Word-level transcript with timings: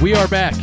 We 0.00 0.14
are 0.14 0.28
back. 0.28 0.54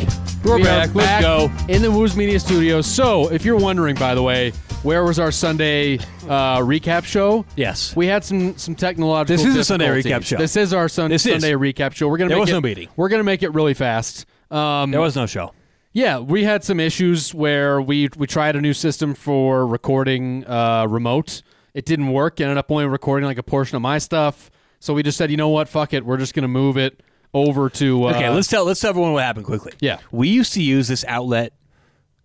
We're 0.44 0.56
we 0.56 0.62
back. 0.62 0.88
Are 0.90 0.92
Let's 0.94 1.22
go. 1.22 1.50
in 1.68 1.82
the 1.82 1.90
Woos 1.90 2.16
Media 2.16 2.40
Studios. 2.40 2.86
So, 2.86 3.30
if 3.30 3.44
you're 3.44 3.58
wondering, 3.58 3.94
by 3.96 4.14
the 4.14 4.22
way, 4.22 4.50
where 4.82 5.04
was 5.04 5.18
our 5.18 5.30
Sunday 5.30 5.98
uh, 6.24 6.58
recap 6.60 7.04
show? 7.04 7.44
Yes. 7.54 7.94
We 7.94 8.06
had 8.06 8.24
some 8.24 8.56
some 8.56 8.74
technological. 8.74 9.36
This 9.36 9.44
is 9.44 9.56
a 9.56 9.64
Sunday 9.64 9.88
recap 9.88 10.24
show. 10.24 10.38
This 10.38 10.56
is 10.56 10.72
our 10.72 10.88
sun- 10.88 11.10
This 11.10 11.26
is. 11.26 11.42
Sunday 11.42 11.52
recap 11.52 11.92
show. 11.92 12.08
We're 12.08 12.16
gonna 12.16 12.28
There 12.28 12.38
make 12.38 12.42
was 12.44 12.50
it, 12.50 12.54
no 12.54 12.60
meeting. 12.62 12.88
We're 12.96 13.10
gonna 13.10 13.24
make 13.24 13.42
it 13.42 13.50
really 13.52 13.74
fast. 13.74 14.24
Um, 14.50 14.90
There 14.90 15.00
was 15.02 15.16
no 15.16 15.26
show. 15.26 15.52
yeah, 15.92 16.18
we 16.18 16.44
had 16.44 16.64
some 16.64 16.80
issues 16.80 17.34
where 17.34 17.78
we 17.82 18.08
we 18.16 18.26
tried 18.26 18.56
a 18.56 18.60
new 18.62 18.72
system 18.72 19.14
for 19.14 19.66
recording 19.66 20.46
uh, 20.46 20.86
remote. 20.88 21.42
It 21.74 21.84
didn't 21.84 22.08
work. 22.08 22.40
And 22.40 22.44
ended 22.48 22.58
up 22.58 22.70
only 22.70 22.86
recording 22.86 23.26
like 23.26 23.38
a 23.38 23.42
portion 23.42 23.76
of 23.76 23.82
my 23.82 23.98
stuff. 23.98 24.50
So 24.80 24.94
we 24.94 25.02
just 25.02 25.18
said, 25.18 25.30
you 25.30 25.36
know 25.36 25.48
what, 25.50 25.68
fuck 25.68 25.92
it. 25.92 26.06
We're 26.06 26.16
just 26.16 26.32
gonna 26.32 26.48
move 26.48 26.78
it 26.78 27.00
over 27.34 27.68
to. 27.70 28.04
Uh, 28.06 28.10
Okay, 28.12 28.28
let's 28.30 28.48
tell 28.48 28.64
let's 28.64 28.80
tell 28.80 28.90
everyone 28.90 29.12
what 29.12 29.22
happened 29.22 29.46
quickly. 29.46 29.72
Yeah. 29.80 29.98
we 30.10 30.28
used 30.28 30.52
to 30.54 30.62
use 30.62 30.88
this 30.88 31.04
outlet. 31.06 31.52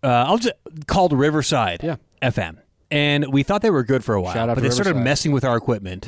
Uh, 0.04 0.08
I'll 0.28 0.38
just 0.38 0.54
called 0.88 1.14
Riverside. 1.14 1.82
Yeah. 1.84 1.98
FM, 2.22 2.58
and 2.92 3.32
we 3.34 3.44
thought 3.44 3.62
they 3.62 3.70
were 3.72 3.84
good 3.84 4.04
for 4.04 4.14
a 4.16 4.22
while, 4.22 4.48
but 4.48 4.62
they 4.62 4.70
started 4.70 4.92
Riverside. 4.92 5.04
messing 5.04 5.32
with 5.32 5.44
our 5.44 5.58
equipment. 5.58 6.08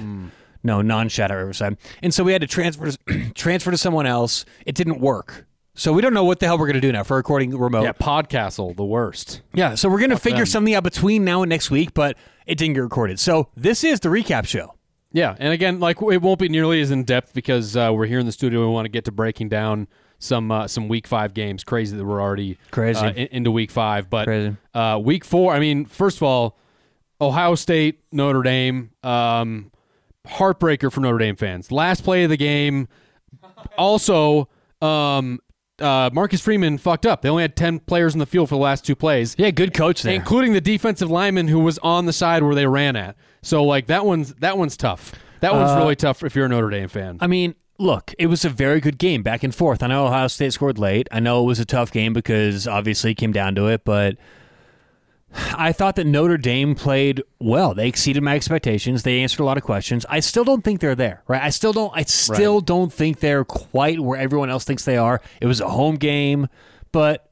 No, 0.66 0.82
non 0.82 1.10
shout 1.10 1.30
out 1.32 1.38
Riverside, 1.38 1.78
and 2.02 2.14
so 2.14 2.24
we 2.24 2.32
had 2.32 2.42
to 2.42 2.48
transfer 2.48 2.90
to, 2.92 3.30
transfer 3.36 3.72
to 3.72 3.78
someone 3.78 4.06
else. 4.06 4.46
It 4.66 4.76
didn't 4.76 5.00
work. 5.00 5.46
So 5.76 5.92
we 5.92 6.02
don't 6.04 6.14
know 6.14 6.24
what 6.24 6.40
the 6.40 6.46
hell 6.46 6.60
we're 6.60 6.68
going 6.68 6.76
to 6.76 6.82
do 6.82 6.92
now 6.92 7.02
for 7.04 7.18
recording 7.18 7.58
remote. 7.58 7.82
Yeah, 7.84 7.94
Podcastle, 7.94 8.76
the 8.76 8.86
worst. 8.86 9.42
Yeah, 9.54 9.74
so 9.74 9.90
we're 9.90 9.98
going 9.98 10.12
to 10.12 10.20
figure 10.20 10.40
them. 10.42 10.46
something 10.46 10.76
out 10.76 10.84
between 10.84 11.26
now 11.26 11.42
and 11.42 11.50
next 11.50 11.72
week, 11.72 11.96
but 11.96 12.16
it 12.46 12.60
didn't 12.60 12.76
get 12.76 12.82
recorded. 12.82 13.20
So 13.20 13.50
this 13.58 13.84
is 13.84 14.00
the 14.00 14.10
recap 14.10 14.46
show. 14.46 14.76
Yeah, 15.14 15.36
and 15.38 15.54
again, 15.54 15.80
like 15.80 16.02
it 16.02 16.22
won't 16.22 16.40
be 16.40 16.50
nearly 16.50 16.82
as 16.82 16.90
in 16.92 17.04
depth 17.04 17.34
because 17.34 17.78
uh, 17.78 17.92
we're 17.94 18.08
here 18.08 18.20
in 18.20 18.26
the 18.26 18.32
studio. 18.32 18.62
We 18.62 18.68
want 18.74 18.86
to 18.86 18.90
get 18.90 19.06
to 19.06 19.12
breaking 19.12 19.50
down 19.50 19.88
some 20.18 20.52
uh, 20.52 20.68
some 20.68 20.88
week 20.88 21.06
five 21.06 21.34
games. 21.36 21.64
Crazy 21.64 21.96
that 21.96 22.04
we're 22.04 22.22
already 22.22 22.58
Crazy. 22.72 23.00
uh, 23.00 23.12
in- 23.12 23.28
into 23.28 23.52
week 23.52 23.70
five, 23.72 24.10
but. 24.10 24.28
Uh, 24.74 25.00
week 25.02 25.24
four. 25.24 25.54
I 25.54 25.60
mean, 25.60 25.86
first 25.86 26.18
of 26.18 26.24
all, 26.24 26.58
Ohio 27.22 27.54
State, 27.54 28.00
Notre 28.12 28.42
Dame, 28.42 28.90
um, 29.04 29.72
heartbreaker 30.28 30.92
for 30.92 31.00
Notre 31.02 31.20
Dame 31.20 31.36
fans. 31.36 31.72
Last 31.72 32.04
play 32.04 32.24
of 32.24 32.32
the 32.32 32.38
game. 32.38 32.88
Also, 33.78 34.50
um, 34.82 35.40
uh, 35.84 36.10
Marcus 36.14 36.42
Freeman 36.42 36.78
fucked 36.78 37.06
up. 37.06 37.22
They 37.22 37.30
only 37.30 37.44
had 37.44 37.56
ten 37.56 37.80
players 37.80 38.14
in 38.16 38.20
the 38.20 38.26
field 38.26 38.50
for 38.50 38.56
the 38.56 38.62
last 38.62 38.86
two 38.86 38.96
plays 38.96 39.36
Yeah, 39.38 39.52
good 39.52 39.74
coach 39.74 40.02
there. 40.02 40.14
including 40.16 40.54
the 40.54 40.62
defensive 40.62 41.12
lineman 41.12 41.48
who 41.50 41.60
was 41.60 41.78
on 41.80 42.06
the 42.06 42.14
side 42.14 42.42
where 42.44 42.56
they 42.56 42.66
ran 42.66 42.96
at. 42.96 43.16
So 43.42 43.64
like 43.64 43.88
that 43.88 44.06
one's 44.06 44.34
that 44.36 44.58
one's 44.58 44.78
tough. 44.78 45.12
That 45.42 45.54
one's 45.54 45.72
Uh, 45.72 45.78
really 45.80 45.96
tough 45.96 46.24
if 46.24 46.36
you're 46.36 46.46
a 46.46 46.50
Notre 46.50 46.70
Dame 46.70 46.88
fan. 46.88 47.18
I 47.20 47.28
mean, 47.28 47.56
look, 47.78 48.14
it 48.18 48.28
was 48.28 48.46
a 48.46 48.50
very 48.50 48.80
good 48.80 48.98
game, 48.98 49.24
back 49.24 49.44
and 49.44 49.54
forth. 49.54 49.84
I 49.84 49.88
know 49.88 50.06
Ohio 50.08 50.28
State 50.28 50.54
scored 50.54 50.78
late. 50.80 51.08
I 51.12 51.20
know 51.20 51.42
it 51.44 51.46
was 51.46 51.60
a 51.60 51.66
tough 51.66 51.92
game 51.92 52.14
because 52.14 52.66
obviously 52.68 53.12
it 53.12 53.16
came 53.16 53.34
down 53.34 53.54
to 53.56 53.68
it, 53.68 53.84
but 53.84 54.16
I 55.36 55.72
thought 55.72 55.96
that 55.96 56.06
Notre 56.06 56.38
Dame 56.38 56.76
played 56.76 57.24
well. 57.40 57.74
They 57.74 57.88
exceeded 57.88 58.24
my 58.24 58.36
expectations. 58.36 59.04
They 59.04 59.22
answered 59.22 59.42
a 59.42 59.46
lot 59.46 59.58
of 59.58 59.64
questions. 59.64 60.06
I 60.10 60.20
still 60.20 60.44
don't 60.44 60.64
think 60.64 60.80
they're 60.80 60.96
there, 60.96 61.24
right? 61.28 61.42
I 61.42 61.50
still 61.50 61.74
don't 61.74 61.92
I 61.96 62.04
still 62.04 62.62
don't 62.62 62.92
think 62.92 63.20
they're 63.20 63.46
quite 63.46 64.00
where 64.00 64.20
everyone 64.20 64.50
else 64.50 64.64
thinks 64.64 64.86
they 64.86 64.98
are. 64.98 65.22
It 65.42 65.48
was 65.48 65.62
a 65.62 65.70
home 65.70 65.96
game, 65.96 66.48
but 66.92 67.32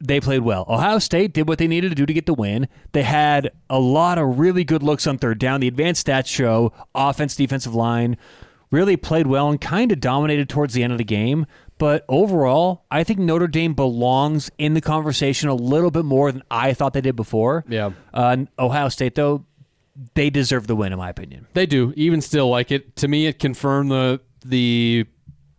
they 0.00 0.20
played 0.20 0.40
well. 0.40 0.66
Ohio 0.68 0.98
State 0.98 1.32
did 1.32 1.48
what 1.48 1.58
they 1.58 1.68
needed 1.68 1.90
to 1.90 1.94
do 1.94 2.06
to 2.06 2.12
get 2.12 2.26
the 2.26 2.34
win. 2.34 2.68
They 2.92 3.04
had 3.04 3.52
a 3.70 3.78
lot 3.78 4.18
of 4.18 4.38
really 4.38 4.64
good 4.64 4.82
looks 4.82 5.06
on 5.06 5.18
third 5.18 5.38
down. 5.38 5.60
The 5.60 5.68
advanced 5.68 6.06
stats 6.06 6.26
show 6.26 6.72
offense, 6.94 7.36
defensive 7.36 7.74
line 7.74 8.16
really 8.72 8.96
played 8.96 9.26
well 9.28 9.48
and 9.48 9.60
kind 9.60 9.92
of 9.92 10.00
dominated 10.00 10.48
towards 10.48 10.74
the 10.74 10.82
end 10.82 10.92
of 10.92 10.98
the 10.98 11.04
game. 11.04 11.46
But 11.82 12.04
overall, 12.08 12.84
I 12.92 13.02
think 13.02 13.18
Notre 13.18 13.48
Dame 13.48 13.74
belongs 13.74 14.52
in 14.56 14.74
the 14.74 14.80
conversation 14.80 15.48
a 15.48 15.54
little 15.56 15.90
bit 15.90 16.04
more 16.04 16.30
than 16.30 16.44
I 16.48 16.74
thought 16.74 16.92
they 16.92 17.00
did 17.00 17.16
before. 17.16 17.64
Yeah. 17.68 17.90
Uh, 18.14 18.44
Ohio 18.56 18.88
State, 18.88 19.16
though, 19.16 19.46
they 20.14 20.30
deserve 20.30 20.68
the 20.68 20.76
win, 20.76 20.92
in 20.92 20.98
my 21.00 21.10
opinion. 21.10 21.48
they 21.54 21.66
do. 21.66 21.92
Even 21.96 22.20
still, 22.20 22.48
like 22.48 22.70
it 22.70 22.94
to 22.94 23.08
me, 23.08 23.26
it 23.26 23.40
confirmed 23.40 23.90
the 23.90 24.20
the 24.44 25.06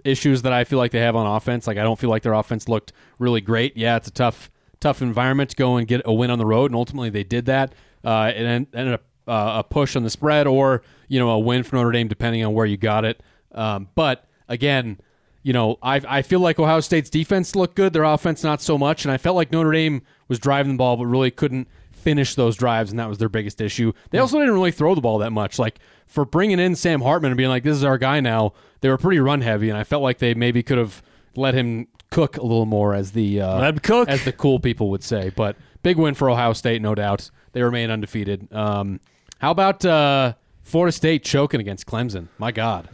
issues 0.05 0.43
that 0.43 0.53
I 0.53 0.63
feel 0.63 0.79
like 0.79 0.91
they 0.91 1.01
have 1.01 1.17
on 1.17 1.27
offense. 1.27 1.67
Like 1.67 1.77
I 1.77 1.83
don't 1.83 1.99
feel 1.99 2.09
like 2.09 2.23
their 2.23 2.31
offense 2.31 2.69
looked 2.69 2.93
really 3.19 3.41
great. 3.41 3.75
Yeah, 3.75 3.97
it's 3.97 4.07
a 4.07 4.11
tough 4.11 4.49
tough 4.79 5.01
environment 5.01 5.49
to 5.49 5.57
go 5.57 5.75
and 5.75 5.85
get 5.85 6.03
a 6.05 6.13
win 6.13 6.31
on 6.31 6.39
the 6.39 6.45
road, 6.45 6.71
and 6.71 6.75
ultimately 6.77 7.09
they 7.09 7.25
did 7.25 7.47
that. 7.47 7.73
Uh, 8.01 8.31
it 8.33 8.45
ended 8.45 8.93
up 8.93 9.03
uh, 9.27 9.55
a 9.59 9.63
push 9.65 9.97
on 9.97 10.03
the 10.03 10.09
spread, 10.09 10.47
or 10.47 10.83
you 11.09 11.19
know 11.19 11.31
a 11.31 11.39
win 11.39 11.63
for 11.63 11.75
Notre 11.75 11.91
Dame, 11.91 12.07
depending 12.07 12.45
on 12.45 12.53
where 12.53 12.65
you 12.65 12.77
got 12.77 13.03
it. 13.03 13.21
Um, 13.51 13.89
but 13.93 14.25
again, 14.47 15.01
you 15.43 15.53
know 15.53 15.77
I 15.83 16.01
I 16.07 16.21
feel 16.23 16.39
like 16.39 16.57
Ohio 16.59 16.79
State's 16.79 17.09
defense 17.09 17.55
looked 17.55 17.75
good, 17.75 17.93
their 17.93 18.03
offense 18.03 18.43
not 18.43 18.61
so 18.61 18.77
much, 18.77 19.05
and 19.05 19.11
I 19.11 19.17
felt 19.17 19.35
like 19.35 19.51
Notre 19.51 19.71
Dame 19.71 20.01
was 20.27 20.39
driving 20.39 20.73
the 20.73 20.77
ball, 20.77 20.97
but 20.97 21.05
really 21.05 21.31
couldn't 21.31 21.67
finish 21.91 22.35
those 22.35 22.55
drives, 22.57 22.89
and 22.91 22.99
that 22.99 23.07
was 23.07 23.17
their 23.17 23.29
biggest 23.29 23.61
issue. 23.61 23.93
They 24.09 24.17
also 24.17 24.37
didn't 24.39 24.53
really 24.55 24.71
throw 24.71 24.93
the 24.95 25.01
ball 25.01 25.19
that 25.19 25.31
much. 25.31 25.57
Like 25.59 25.79
for 26.05 26.25
bringing 26.25 26.59
in 26.59 26.75
Sam 26.75 27.01
Hartman 27.01 27.31
and 27.31 27.37
being 27.37 27.49
like, 27.49 27.63
"This 27.63 27.77
is 27.77 27.83
our 27.83 27.97
guy 27.97 28.19
now," 28.19 28.53
they 28.81 28.89
were 28.89 28.97
pretty 28.97 29.19
run 29.19 29.41
heavy, 29.41 29.69
and 29.69 29.77
I 29.77 29.83
felt 29.83 30.01
like 30.03 30.17
they 30.19 30.33
maybe 30.33 30.63
could 30.63 30.77
have 30.77 31.01
let 31.35 31.53
him 31.53 31.87
cook 32.11 32.37
a 32.37 32.41
little 32.43 32.65
more, 32.65 32.93
as 32.93 33.11
the 33.13 33.41
uh, 33.41 33.59
Let 33.59 33.73
him 33.73 33.79
cook. 33.79 34.07
as 34.09 34.23
the 34.23 34.31
cool 34.31 34.59
people 34.59 34.89
would 34.91 35.03
say. 35.03 35.31
But 35.35 35.55
big 35.81 35.97
win 35.97 36.13
for 36.13 36.29
Ohio 36.29 36.53
State, 36.53 36.81
no 36.81 36.93
doubt. 36.93 37.31
They 37.53 37.63
remain 37.63 37.89
undefeated. 37.89 38.53
Um, 38.53 38.99
how 39.39 39.51
about 39.51 39.83
uh, 39.85 40.33
Florida 40.61 40.91
State 40.91 41.23
choking 41.23 41.59
against 41.59 41.85
Clemson? 41.87 42.27
My 42.37 42.51
God, 42.51 42.87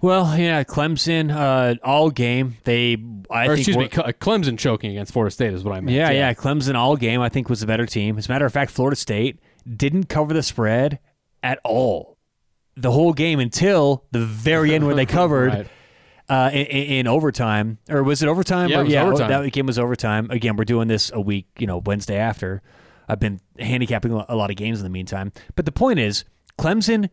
Well, 0.00 0.38
yeah, 0.38 0.62
Clemson, 0.62 1.34
uh, 1.34 1.76
all 1.82 2.10
game. 2.10 2.58
They, 2.64 2.96
I 3.30 3.46
or 3.46 3.56
think, 3.56 3.68
excuse 3.68 3.76
me, 3.76 3.88
Clemson 3.88 4.58
choking 4.58 4.90
against 4.90 5.12
Florida 5.12 5.30
State 5.32 5.54
is 5.54 5.64
what 5.64 5.74
I 5.74 5.80
meant. 5.80 5.96
Yeah, 5.96 6.10
yeah, 6.10 6.34
Clemson 6.34 6.74
all 6.74 6.96
game 6.96 7.20
I 7.20 7.28
think 7.28 7.48
was 7.48 7.62
a 7.62 7.66
better 7.66 7.86
team. 7.86 8.18
As 8.18 8.28
a 8.28 8.32
matter 8.32 8.44
of 8.46 8.52
fact, 8.52 8.70
Florida 8.70 8.96
State 8.96 9.38
didn't 9.68 10.04
cover 10.08 10.34
the 10.34 10.42
spread 10.42 10.98
at 11.42 11.58
all 11.64 12.18
the 12.76 12.90
whole 12.92 13.14
game 13.14 13.40
until 13.40 14.04
the 14.12 14.20
very 14.24 14.74
end 14.74 14.84
where 14.86 14.94
they 14.94 15.06
covered 15.20 15.52
Right. 15.52 15.68
uh, 16.28 16.50
in, 16.52 16.66
in 16.66 17.06
overtime. 17.08 17.78
Or 17.88 18.02
was 18.02 18.22
it 18.22 18.28
overtime? 18.28 18.68
Yeah, 18.68 18.80
Or- 18.80 18.82
it 18.82 18.84
was 18.84 19.20
overtime. 19.20 19.44
That 19.44 19.52
game 19.52 19.66
was 19.66 19.78
overtime. 19.78 20.30
Again, 20.30 20.56
we're 20.56 20.64
doing 20.64 20.86
this 20.88 21.10
a 21.12 21.20
week, 21.20 21.46
you 21.58 21.66
know, 21.66 21.78
Wednesday 21.78 22.18
after. 22.18 22.60
I've 23.08 23.20
been 23.20 23.40
handicapping 23.58 24.12
a 24.12 24.34
lot 24.36 24.50
of 24.50 24.56
games 24.56 24.78
in 24.78 24.84
the 24.84 24.90
meantime. 24.90 25.32
But 25.54 25.64
the 25.64 25.72
point 25.72 26.00
is, 26.00 26.24
Clemson 26.58 27.08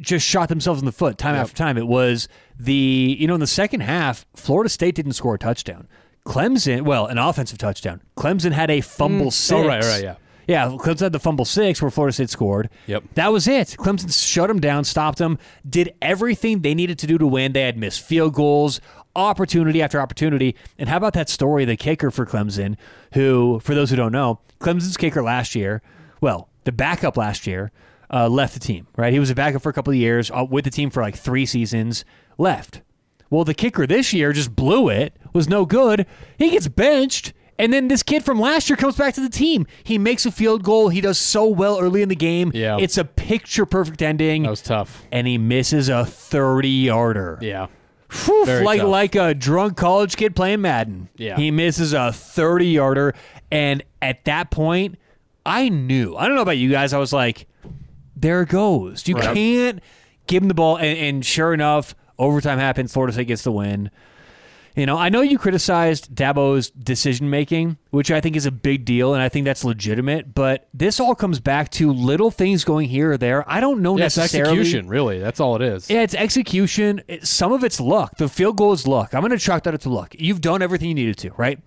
just 0.00 0.26
shot 0.26 0.48
themselves 0.48 0.80
in 0.80 0.86
the 0.86 0.92
foot 0.92 1.18
time 1.18 1.34
after 1.34 1.54
time. 1.54 1.78
It 1.78 1.86
was 1.86 2.28
the, 2.58 3.16
you 3.18 3.26
know, 3.26 3.34
in 3.34 3.40
the 3.40 3.46
second 3.46 3.80
half, 3.80 4.26
Florida 4.34 4.68
State 4.68 4.94
didn't 4.94 5.12
score 5.12 5.34
a 5.34 5.38
touchdown. 5.38 5.88
Clemson, 6.26 6.82
well, 6.82 7.06
an 7.06 7.18
offensive 7.18 7.58
touchdown. 7.58 8.00
Clemson 8.16 8.52
had 8.52 8.70
a 8.70 8.80
fumble 8.80 9.30
six. 9.30 9.52
Oh, 9.52 9.66
right, 9.66 9.82
right, 9.82 10.02
yeah. 10.02 10.16
Yeah, 10.46 10.68
Clemson 10.68 11.00
had 11.00 11.12
the 11.12 11.18
fumble 11.18 11.44
six 11.44 11.80
where 11.80 11.90
Florida 11.90 12.12
State 12.12 12.30
scored. 12.30 12.68
Yep. 12.86 13.04
That 13.14 13.32
was 13.32 13.48
it. 13.48 13.76
Clemson 13.78 14.12
shut 14.12 14.48
them 14.48 14.60
down, 14.60 14.84
stopped 14.84 15.18
them, 15.18 15.38
did 15.68 15.94
everything 16.02 16.60
they 16.60 16.74
needed 16.74 16.98
to 16.98 17.06
do 17.06 17.16
to 17.16 17.26
win. 17.26 17.52
They 17.52 17.62
had 17.62 17.78
missed 17.78 18.02
field 18.02 18.34
goals, 18.34 18.80
opportunity 19.16 19.80
after 19.80 20.00
opportunity. 20.00 20.54
And 20.78 20.88
how 20.88 20.98
about 20.98 21.14
that 21.14 21.28
story, 21.30 21.64
the 21.64 21.76
kicker 21.76 22.10
for 22.10 22.26
Clemson, 22.26 22.76
who, 23.14 23.60
for 23.60 23.74
those 23.74 23.90
who 23.90 23.96
don't 23.96 24.12
know, 24.12 24.40
Clemson's 24.60 24.96
kicker 24.96 25.22
last 25.22 25.54
year, 25.54 25.82
well, 26.20 26.48
the 26.64 26.72
backup 26.72 27.16
last 27.16 27.46
year, 27.46 27.70
uh, 28.12 28.28
left 28.28 28.54
the 28.54 28.60
team, 28.60 28.86
right? 28.96 29.12
He 29.12 29.18
was 29.18 29.30
a 29.30 29.34
backup 29.34 29.62
for 29.62 29.68
a 29.68 29.72
couple 29.72 29.92
of 29.92 29.98
years, 29.98 30.30
uh, 30.30 30.44
with 30.48 30.64
the 30.64 30.70
team 30.70 30.90
for 30.90 31.02
like 31.02 31.16
three 31.16 31.46
seasons, 31.46 32.04
left. 32.38 32.82
Well, 33.30 33.44
the 33.44 33.54
kicker 33.54 33.86
this 33.86 34.12
year 34.12 34.32
just 34.32 34.54
blew 34.54 34.88
it, 34.88 35.16
was 35.32 35.48
no 35.48 35.64
good. 35.66 36.06
He 36.38 36.50
gets 36.50 36.68
benched, 36.68 37.32
and 37.58 37.72
then 37.72 37.88
this 37.88 38.02
kid 38.02 38.24
from 38.24 38.38
last 38.38 38.68
year 38.68 38.76
comes 38.76 38.96
back 38.96 39.14
to 39.14 39.20
the 39.20 39.28
team. 39.28 39.66
He 39.82 39.98
makes 39.98 40.24
a 40.26 40.30
field 40.30 40.62
goal. 40.62 40.88
He 40.90 41.00
does 41.00 41.18
so 41.18 41.46
well 41.46 41.80
early 41.80 42.02
in 42.02 42.08
the 42.08 42.16
game. 42.16 42.50
Yeah. 42.54 42.76
It's 42.80 42.96
a 42.98 43.04
picture 43.04 43.66
perfect 43.66 44.02
ending. 44.02 44.42
that 44.44 44.50
was 44.50 44.62
tough. 44.62 45.02
and 45.10 45.26
he 45.26 45.38
misses 45.38 45.88
a 45.88 46.04
30 46.04 46.68
yarder. 46.68 47.38
Yeah, 47.40 47.66
Whew, 48.10 48.44
like 48.62 48.80
tough. 48.80 48.88
like 48.88 49.14
a 49.16 49.34
drunk 49.34 49.76
college 49.76 50.16
kid 50.16 50.36
playing 50.36 50.60
Madden. 50.60 51.08
Yeah. 51.16 51.36
He 51.36 51.50
misses 51.50 51.92
a 51.92 52.12
30 52.12 52.66
yarder. 52.68 53.14
And 53.50 53.82
at 54.02 54.24
that 54.26 54.50
point, 54.50 54.96
I 55.46 55.68
knew. 55.68 56.16
I 56.16 56.26
don't 56.26 56.36
know 56.36 56.42
about 56.42 56.58
you 56.58 56.70
guys. 56.70 56.92
I 56.92 56.98
was 56.98 57.12
like, 57.12 57.46
there 58.24 58.42
it 58.42 58.48
goes. 58.48 59.06
You 59.06 59.14
Right. 59.16 59.34
can't 59.34 59.80
give 60.26 60.42
him 60.42 60.48
the 60.48 60.54
ball. 60.54 60.76
And, 60.76 60.98
and 60.98 61.24
sure 61.24 61.54
enough, 61.54 61.94
overtime 62.18 62.58
happens. 62.58 62.92
Florida 62.92 63.12
State 63.12 63.28
gets 63.28 63.42
the 63.42 63.52
win. 63.52 63.90
You 64.76 64.86
know, 64.86 64.98
I 64.98 65.08
know 65.08 65.20
you 65.20 65.38
criticized 65.38 66.12
Dabo's 66.16 66.70
decision 66.70 67.30
making, 67.30 67.76
which 67.90 68.10
I 68.10 68.20
think 68.20 68.34
is 68.34 68.44
a 68.44 68.50
big 68.50 68.84
deal, 68.84 69.14
and 69.14 69.22
I 69.22 69.28
think 69.28 69.44
that's 69.44 69.62
legitimate. 69.62 70.34
But 70.34 70.66
this 70.74 70.98
all 70.98 71.14
comes 71.14 71.38
back 71.38 71.70
to 71.72 71.92
little 71.92 72.32
things 72.32 72.64
going 72.64 72.88
here 72.88 73.12
or 73.12 73.16
there. 73.16 73.48
I 73.48 73.60
don't 73.60 73.82
know 73.82 73.96
yeah, 73.96 74.06
it's 74.06 74.16
necessarily. 74.16 74.58
execution. 74.58 74.88
Really, 74.88 75.20
that's 75.20 75.38
all 75.38 75.54
it 75.54 75.62
is. 75.62 75.88
Yeah, 75.88 76.00
it's 76.02 76.16
execution. 76.16 77.02
Some 77.22 77.52
of 77.52 77.62
it's 77.62 77.78
luck. 77.78 78.16
The 78.16 78.28
field 78.28 78.56
goal 78.56 78.72
is 78.72 78.84
luck. 78.84 79.14
I'm 79.14 79.20
going 79.20 79.30
to 79.30 79.38
chalk 79.38 79.62
that 79.62 79.74
up 79.74 79.80
to 79.82 79.90
luck. 79.90 80.16
You've 80.18 80.40
done 80.40 80.60
everything 80.60 80.88
you 80.88 80.94
needed 80.96 81.18
to, 81.18 81.30
right? 81.36 81.60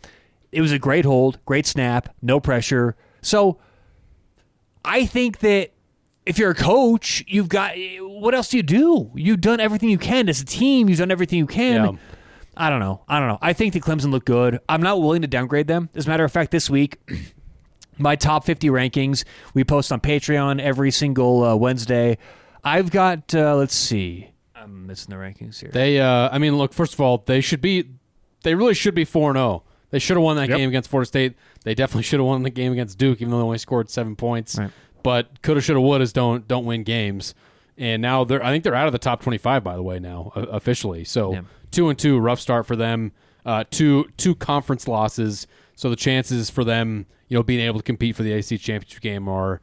It 0.51 0.59
was 0.59 0.74
a 0.74 0.80
great 0.80 1.06
hold, 1.06 1.39
great 1.45 1.65
snap, 1.65 2.13
no 2.21 2.42
pressure. 2.42 2.98
So 3.21 3.57
I 4.83 5.06
think 5.06 5.39
that 5.39 5.71
if 6.27 6.38
you're 6.38 6.51
a 6.51 6.56
coach, 6.56 7.24
you've 7.27 7.50
got 7.50 7.74
what 8.01 8.35
else 8.35 8.50
do 8.50 8.57
you 8.57 8.63
do? 8.63 9.12
You've 9.15 9.41
done 9.41 9.59
everything 9.59 9.89
you 9.89 9.97
can 9.97 10.27
as 10.29 10.41
a 10.41 10.45
team. 10.45 10.89
You've 10.89 11.00
done 11.00 11.12
everything 11.12 11.39
you 11.39 11.47
can. 11.47 11.83
Yeah. 11.85 11.91
I 12.56 12.69
don't 12.69 12.79
know. 12.79 13.01
I 13.07 13.19
don't 13.19 13.27
know. 13.27 13.38
I 13.41 13.53
think 13.53 13.74
the 13.74 13.79
Clemson 13.79 14.12
look 14.12 14.25
good. 14.25 14.59
I'm 14.68 14.81
not 14.81 15.00
willing 15.00 15.21
to 15.21 15.27
downgrade 15.27 15.68
them. 15.68 15.89
As 15.95 16.07
a 16.07 16.09
matter 16.09 16.24
of 16.24 16.31
fact, 16.31 16.51
this 16.51 16.69
week, 16.69 16.97
my 17.97 18.15
top 18.15 18.45
50 18.45 18.68
rankings 18.69 19.24
we 19.53 19.63
post 19.63 19.91
on 19.91 20.01
Patreon 20.01 20.59
every 20.59 20.91
single 20.91 21.44
uh, 21.44 21.56
Wednesday. 21.56 22.18
I've 22.63 22.89
got, 22.91 23.33
uh, 23.35 23.56
let's 23.56 23.75
see. 23.75 24.31
I'm 24.56 24.88
missing 24.88 25.12
the 25.12 25.15
rankings 25.18 25.59
here. 25.62 25.69
They, 25.71 26.00
uh, 26.01 26.30
I 26.31 26.39
mean, 26.39 26.57
look. 26.57 26.73
First 26.73 26.94
of 26.94 27.00
all, 27.00 27.19
they 27.25 27.41
should 27.41 27.62
be. 27.62 27.91
They 28.44 28.53
really 28.56 28.73
should 28.73 28.95
be 28.95 29.06
four 29.06 29.30
and 29.30 29.38
zero. 29.38 29.63
They 29.91 30.00
should 30.00 30.18
have 30.18 30.23
won 30.23 30.35
that 30.38 30.50
Yep. 30.50 30.57
game 30.57 30.68
against 30.69 30.89
Florida 30.89 31.07
State. 31.07 31.35
They 31.63 31.73
definitely 31.73 32.03
should 32.03 32.19
have 32.19 32.27
won 32.27 32.44
the 32.44 32.50
game 32.50 32.73
against 32.73 32.97
Duke, 32.97 33.21
even 33.21 33.31
though 33.31 33.38
they 33.38 33.44
only 33.44 33.57
scored 33.57 33.89
seven 33.89 34.15
points. 34.18 34.57
Right. 34.57 34.69
But 35.07 35.42
coulda, 35.42 35.62
shoulda, 35.62 35.80
wouldas 35.80 36.12
don't 36.12 36.45
don't 36.50 36.65
win 36.65 36.83
games. 36.83 37.33
And 37.77 38.01
now 38.01 38.25
they're. 38.25 38.44
I 38.44 38.51
think 38.51 38.65
they're 38.65 38.75
out 38.75 38.88
of 38.88 38.92
the 38.92 39.00
top 39.00 39.21
twenty-five, 39.21 39.63
by 39.63 39.77
the 39.77 39.81
way, 39.81 40.00
now 40.00 40.33
uh, 40.36 40.42
officially. 40.51 41.06
So 41.06 41.31
Yeah. 41.31 41.42
two 41.71 41.88
and 41.88 41.98
two, 41.98 42.19
rough 42.19 42.42
start 42.42 42.65
for 42.65 42.75
them. 42.75 43.13
Uh, 43.45 43.63
two 43.71 44.09
two 44.18 44.36
conference 44.36 44.86
losses. 44.86 45.48
So 45.75 45.89
the 45.89 45.95
chances 45.95 46.50
for 46.50 46.65
them, 46.65 47.06
you 47.30 47.38
know, 47.38 47.44
being 47.44 47.62
able 47.62 47.80
to 47.80 47.83
compete 47.83 48.18
for 48.18 48.24
the 48.24 48.33
AC 48.33 48.57
championship 48.57 49.00
game 49.01 49.30
are, 49.30 49.62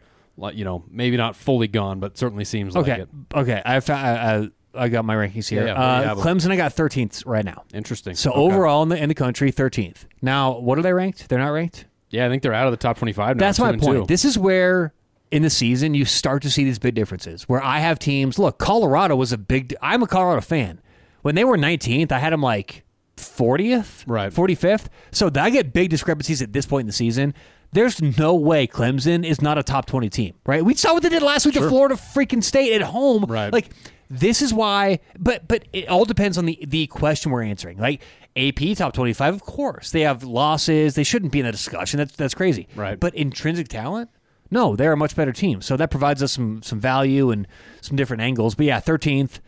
you 0.55 0.65
know, 0.65 0.83
maybe 0.91 1.19
not 1.19 1.37
fully 1.37 1.69
gone, 1.69 2.01
but 2.01 2.17
certainly 2.17 2.47
seems 2.47 2.75
like 2.75 2.89
okay. 2.89 3.03
it. 3.03 3.09
Okay. 3.35 3.61
I, 3.67 3.75
I, 3.77 4.37
I, 4.39 4.49
I 4.75 4.89
got 4.89 5.05
my 5.05 5.15
rankings 5.15 5.49
here. 5.51 5.67
Yeah, 5.67 5.75
yeah, 5.75 6.13
what 6.13 6.17
do 6.17 6.25
you 6.25 6.31
uh? 6.31 6.35
Clemson, 6.35 6.53
I 6.53 6.57
got 6.57 6.75
13th 6.75 7.27
right 7.27 7.45
now. 7.45 7.65
Interesting. 7.75 8.15
So 8.15 8.31
Okay. 8.31 8.41
overall 8.41 8.83
in 8.83 8.89
the, 8.89 8.97
in 8.97 9.11
the 9.11 9.15
country, 9.15 9.53
13th. 9.53 10.07
Now, 10.23 10.59
what 10.59 10.79
are 10.79 10.83
they 10.83 10.95
ranked? 10.95 11.29
They're 11.29 11.39
not 11.39 11.51
ranked? 11.51 11.85
yeah, 12.09 12.25
I 12.25 12.31
think 12.31 12.43
they're 12.43 12.55
out 12.55 12.67
of 12.67 12.71
the 12.71 12.77
top 12.79 12.97
twenty-five. 12.97 13.37
Now, 13.37 13.45
That's 13.47 13.59
my 13.59 13.73
point. 13.77 13.83
two. 13.83 14.07
This 14.07 14.25
is 14.25 14.39
where 14.39 14.95
in 15.31 15.43
the 15.43 15.51
season 15.51 15.95
you 15.95 16.05
start 16.05 16.43
to 16.43 16.51
see 16.51 16.65
these 16.65 16.79
big 16.79 16.95
differences. 16.95 17.49
Where 17.49 17.63
I 17.63 17.79
have 17.81 17.99
teams. 17.99 18.39
Look, 18.39 18.59
Colorado 18.59 19.17
was 19.17 19.33
a 19.33 19.39
big. 19.39 19.75
I'm 19.83 20.03
a 20.03 20.07
Colorado 20.07 20.41
fan. 20.41 20.81
When 21.23 21.35
they 21.35 21.45
were 21.45 21.57
19th, 21.57 22.13
I 22.13 22.19
had 22.19 22.33
them 22.33 22.43
like 22.43 22.85
40th, 23.17 24.05
Right. 24.07 24.33
45th. 24.33 24.87
So 25.11 25.31
I 25.35 25.51
get 25.51 25.73
big 25.73 25.91
discrepancies 25.91 26.43
at 26.43 26.53
this 26.53 26.67
point 26.67 26.83
in 26.83 26.87
the 26.87 26.93
season. 26.93 27.35
There's 27.73 28.01
no 28.01 28.35
way 28.37 28.67
Clemson 28.69 29.25
is 29.25 29.43
not 29.43 29.59
a 29.59 29.63
top 29.65 29.87
20 29.87 30.09
team, 30.09 30.35
right? 30.47 30.65
We 30.65 30.75
saw 30.75 30.95
what 30.95 31.03
they 31.03 31.09
did 31.09 31.23
last 31.23 31.45
week 31.45 31.57
to 31.57 31.69
Florida 31.69 31.97
freaking 31.97 32.43
State 32.43 32.73
at 32.73 32.83
home. 32.83 33.25
Right. 33.25 33.53
Like 33.53 33.71
this 34.09 34.43
is 34.43 34.55
why, 34.55 35.01
but 35.19 35.49
but 35.49 35.65
it 35.73 35.89
all 35.89 36.05
depends 36.05 36.39
on 36.39 36.47
the 36.47 36.59
the 36.65 36.87
question 36.87 37.33
we're 37.33 37.43
answering. 37.43 37.79
Like 37.79 38.01
AP 38.37 38.77
top 38.77 38.93
25, 38.93 39.35
of 39.35 39.43
course 39.43 39.91
they 39.91 40.03
have 40.03 40.23
losses. 40.23 40.95
They 40.95 41.03
shouldn't 41.03 41.33
be 41.33 41.41
in 41.41 41.47
the 41.47 41.53
discussion. 41.53 41.99
That's 41.99 42.15
that's 42.15 42.35
crazy. 42.35 42.69
Right. 42.77 43.01
But 43.01 43.15
intrinsic 43.17 43.67
talent, 43.67 44.09
no, 44.55 44.75
they're 44.77 44.93
a 44.93 44.97
much 44.97 45.15
better 45.17 45.33
team. 45.33 45.61
So 45.61 45.77
that 45.77 45.91
provides 45.91 46.23
us 46.23 46.33
some 46.33 46.63
some 46.63 46.81
value 46.81 47.31
and 47.31 47.47
some 47.83 47.97
different 47.97 48.23
angles. 48.23 48.55
But 48.55 48.65
yeah, 48.67 48.81
13th, 48.81 49.41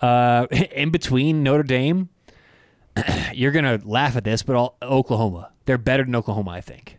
uh, 0.00 0.46
in 0.74 0.90
between 0.90 1.42
Notre 1.42 1.62
Dame. 1.64 2.08
You're 3.34 3.52
gonna 3.52 3.80
laugh 3.84 4.16
at 4.16 4.24
this, 4.24 4.42
but 4.42 4.56
all, 4.56 4.76
Oklahoma, 4.82 5.50
they're 5.64 5.78
better 5.78 6.04
than 6.04 6.14
Oklahoma, 6.14 6.50
I 6.52 6.60
think. 6.60 6.98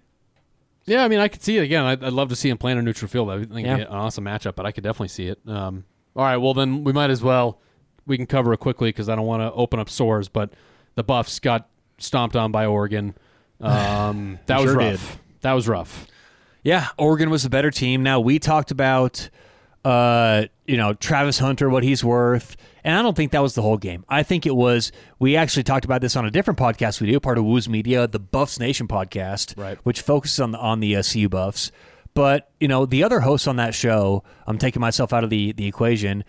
Yeah, 0.85 1.03
I 1.03 1.07
mean, 1.07 1.19
I 1.19 1.27
could 1.29 1.41
see 1.41 1.57
it 1.57 1.61
again. 1.61 1.85
I'd, 1.85 2.03
I'd 2.03 2.11
love 2.13 2.29
to 2.29 2.35
see 2.35 2.49
him 2.49 2.57
play 2.57 2.71
in 2.73 2.77
a 2.77 2.81
neutral 2.81 3.07
field. 3.07 3.29
I 3.29 3.37
think 3.37 3.51
it'd 3.51 3.65
Yeah. 3.65 3.75
be 3.77 3.81
an 3.83 3.87
awesome 3.87 4.25
matchup, 4.25 4.55
but 4.55 4.65
I 4.65 4.71
could 4.71 4.83
definitely 4.83 5.07
see 5.09 5.27
it. 5.27 5.39
Um, 5.47 5.85
all 6.15 6.23
right, 6.25 6.37
well 6.37 6.53
then 6.53 6.83
we 6.83 6.91
might 6.93 7.09
as 7.09 7.23
well 7.23 7.59
we 8.05 8.17
can 8.17 8.25
cover 8.25 8.51
it 8.53 8.57
quickly 8.57 8.89
because 8.89 9.07
I 9.07 9.15
don't 9.15 9.25
want 9.25 9.41
to 9.41 9.51
open 9.53 9.79
up 9.79 9.89
sores. 9.89 10.27
But 10.27 10.51
the 10.95 11.03
Buffs 11.03 11.39
got 11.39 11.69
stomped 11.99 12.35
on 12.35 12.51
by 12.51 12.65
Oregon. 12.65 13.15
Um, 13.61 14.39
that 14.47 14.59
was 14.59 14.71
Sure 14.71 14.75
rough. 14.77 14.91
did. 15.13 15.19
That 15.41 15.53
was 15.53 15.67
rough. 15.69 16.07
Yeah, 16.63 16.87
Oregon 16.97 17.29
was 17.29 17.43
the 17.43 17.49
better 17.49 17.71
team. 17.71 18.03
Now 18.03 18.19
we 18.19 18.39
talked 18.39 18.71
about, 18.71 19.29
uh, 19.83 20.45
you 20.65 20.77
know, 20.77 20.93
Travis 20.93 21.39
Hunter, 21.39 21.69
what 21.69 21.83
he's 21.83 22.03
worth, 22.03 22.55
and 22.85 22.97
I 22.97 23.01
don't 23.01 23.15
think 23.15 23.31
that 23.33 23.41
was 23.41 23.53
the 23.55 23.61
whole 23.61 23.77
game. 23.77 24.05
I 24.07 24.23
think 24.23 24.45
it 24.45 24.55
was. 24.55 24.91
We 25.19 25.35
actually 25.35 25.63
talked 25.63 25.83
about 25.85 26.01
this 26.01 26.15
on 26.15 26.25
a 26.25 26.31
different 26.31 26.57
podcast 26.59 27.01
we 27.01 27.11
do, 27.11 27.19
part 27.19 27.37
of 27.37 27.43
Woo's 27.45 27.67
Media, 27.67 28.07
the 28.07 28.19
Buffs 28.19 28.59
Nation 28.59 28.87
podcast, 28.87 29.57
Right. 29.57 29.77
which 29.83 30.01
focuses 30.01 30.39
on 30.39 30.51
the 30.51 30.57
on 30.57 30.79
the 30.79 30.95
uh, 30.95 31.03
CU 31.03 31.27
Buffs. 31.29 31.71
But 32.13 32.49
you 32.59 32.67
know, 32.67 32.85
the 32.85 33.03
other 33.03 33.21
hosts 33.21 33.47
on 33.47 33.55
that 33.57 33.73
show, 33.75 34.23
I'm 34.47 34.57
taking 34.57 34.79
myself 34.79 35.11
out 35.13 35.23
of 35.23 35.29
the 35.29 35.51
the 35.51 35.65
equation. 35.67 36.23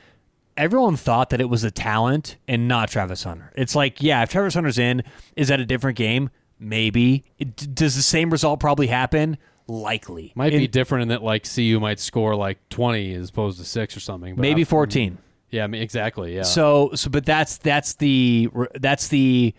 Everyone 0.56 0.96
thought 0.96 1.30
that 1.30 1.40
it 1.40 1.48
was 1.48 1.62
the 1.62 1.70
talent 1.72 2.37
and 2.46 2.69
not 2.69 2.88
Travis 2.88 3.25
Hunter. 3.25 3.52
It's 3.56 3.75
like, 3.75 4.00
yeah, 4.00 4.22
if 4.22 4.30
Travis 4.30 4.54
Hunter's 4.54 4.78
in, 4.78 5.02
is 5.37 5.48
that 5.48 5.58
a 5.58 5.66
different 5.66 5.96
game? 5.98 6.30
Maybe. 6.60 7.25
It, 7.40 7.75
does 7.75 7.96
the 7.96 8.02
same 8.02 8.30
result 8.30 8.60
probably 8.60 8.87
happen? 8.87 9.37
Likely. 9.66 10.32
Might 10.34 10.52
In- 10.52 10.61
be 10.61 10.69
different 10.69 11.02
in 11.02 11.08
that 11.08 11.22
like 11.22 11.46
CU 11.52 11.81
might 11.81 11.99
score 11.99 12.34
like 12.37 12.58
twenty 12.69 13.14
as 13.14 13.31
opposed 13.31 13.58
to 13.58 13.64
six 13.64 13.96
or 13.96 14.00
something. 14.00 14.34
But 14.34 14.43
maybe 14.43 14.62
I- 14.62 14.64
14 14.64 15.19
yeah, 15.50 15.62
I 15.64 15.66
mean, 15.69 15.82
exactly. 15.82 16.34
Yeah. 16.34 16.43
so 16.43 16.90
so 16.94 17.08
but 17.11 17.25
that's 17.25 17.58
that's 17.58 17.94
the 17.94 18.49
that's 18.75 19.08
the 19.08 19.55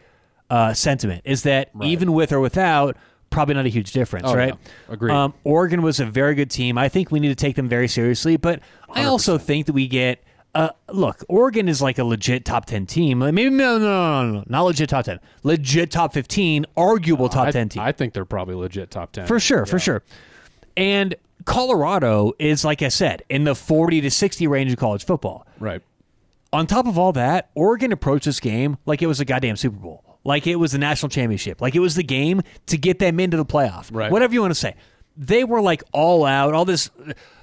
uh, 0.50 0.74
sentiment 0.74 1.22
is 1.26 1.44
that 1.44 1.70
even 1.82 2.12
with 2.14 2.32
or 2.34 2.40
without 2.40 2.98
probably 3.32 3.56
not 3.56 3.66
a 3.66 3.70
huge 3.70 3.94
difference 3.94 4.28
Oh, 4.28 4.36
right 4.36 4.54
yeah. 4.54 4.94
Agreed. 4.94 5.12
um, 5.12 5.34
oregon 5.44 5.82
was 5.82 6.00
a 6.00 6.06
very 6.06 6.36
good 6.36 6.52
team 6.52 6.78
i 6.78 6.88
think 6.88 7.12
we 7.12 7.20
need 7.20 7.30
to 7.30 7.36
take 7.36 7.56
them 7.56 7.68
very 7.68 7.88
seriously 7.88 8.38
but 8.38 8.60
i 8.90 9.06
also 9.06 9.40
think 9.40 9.66
that 9.66 9.74
we 9.74 9.88
get 9.88 10.24
uh, 10.56 10.70
look, 10.90 11.24
Oregon 11.28 11.68
is 11.68 11.82
like 11.82 12.00
a 12.00 12.04
legit 12.04 12.46
top 12.46 12.66
ten 12.66 12.86
team. 12.86 13.20
Like, 13.20 13.34
Maybe 13.34 13.50
no, 13.50 13.78
no, 13.78 13.86
no, 13.88 14.24
no, 14.24 14.32
no, 14.40 14.44
not 14.48 14.64
legit 14.64 14.90
top 14.90 15.06
ten. 15.06 15.20
Legit 15.44 15.92
top 15.92 16.14
fifteen, 16.14 16.66
arguable 16.78 17.28
top 17.28 17.48
I, 17.48 17.52
ten 17.52 17.70
team. 17.70 17.84
I 17.84 17.92
think 17.92 18.14
they're 18.14 18.26
probably 18.26 18.56
legit 18.56 18.90
top 18.90 19.12
ten 19.12 19.28
For 19.28 19.40
sure, 19.40 19.66
for 19.66 19.78
sure. 19.78 20.02
And 20.78 21.16
Colorado 21.44 22.34
is, 22.40 22.64
like 22.64 22.82
I 22.82 22.88
said, 22.88 23.24
in 23.30 23.44
the 23.44 23.56
40 23.56 24.02
to 24.02 24.12
60 24.12 24.48
range 24.48 24.72
of 24.72 24.78
college 24.78 25.06
football. 25.06 25.46
Right. 25.60 25.82
On 26.52 26.66
top 26.68 26.88
of 26.88 26.98
all 26.98 27.12
that, 27.14 27.50
Oregon 27.56 27.92
approached 27.92 28.26
this 28.26 28.40
game 28.40 28.78
like 28.86 29.02
it 29.02 29.08
was 29.08 29.20
a 29.20 29.26
goddamn 29.26 29.58
Super 29.58 29.78
Bowl, 29.78 30.20
like 30.24 30.48
it 30.48 30.56
was 30.56 30.72
the 30.72 30.78
national 30.78 31.10
championship, 31.10 31.60
like 31.62 31.76
it 31.76 31.80
was 31.80 31.96
the 31.96 32.04
game 32.04 32.42
to 32.68 32.78
get 32.78 33.00
them 33.00 33.20
into 33.20 33.36
the 33.36 33.46
playoff. 33.46 33.90
Right. 33.92 34.12
Whatever 34.12 34.34
you 34.34 34.42
want 34.42 34.52
to 34.52 34.60
say. 34.60 34.76
They 35.18 35.44
were 35.44 35.62
like 35.62 35.84
all 35.92 36.26
out, 36.26 36.54
all 36.54 36.66
this 36.66 36.90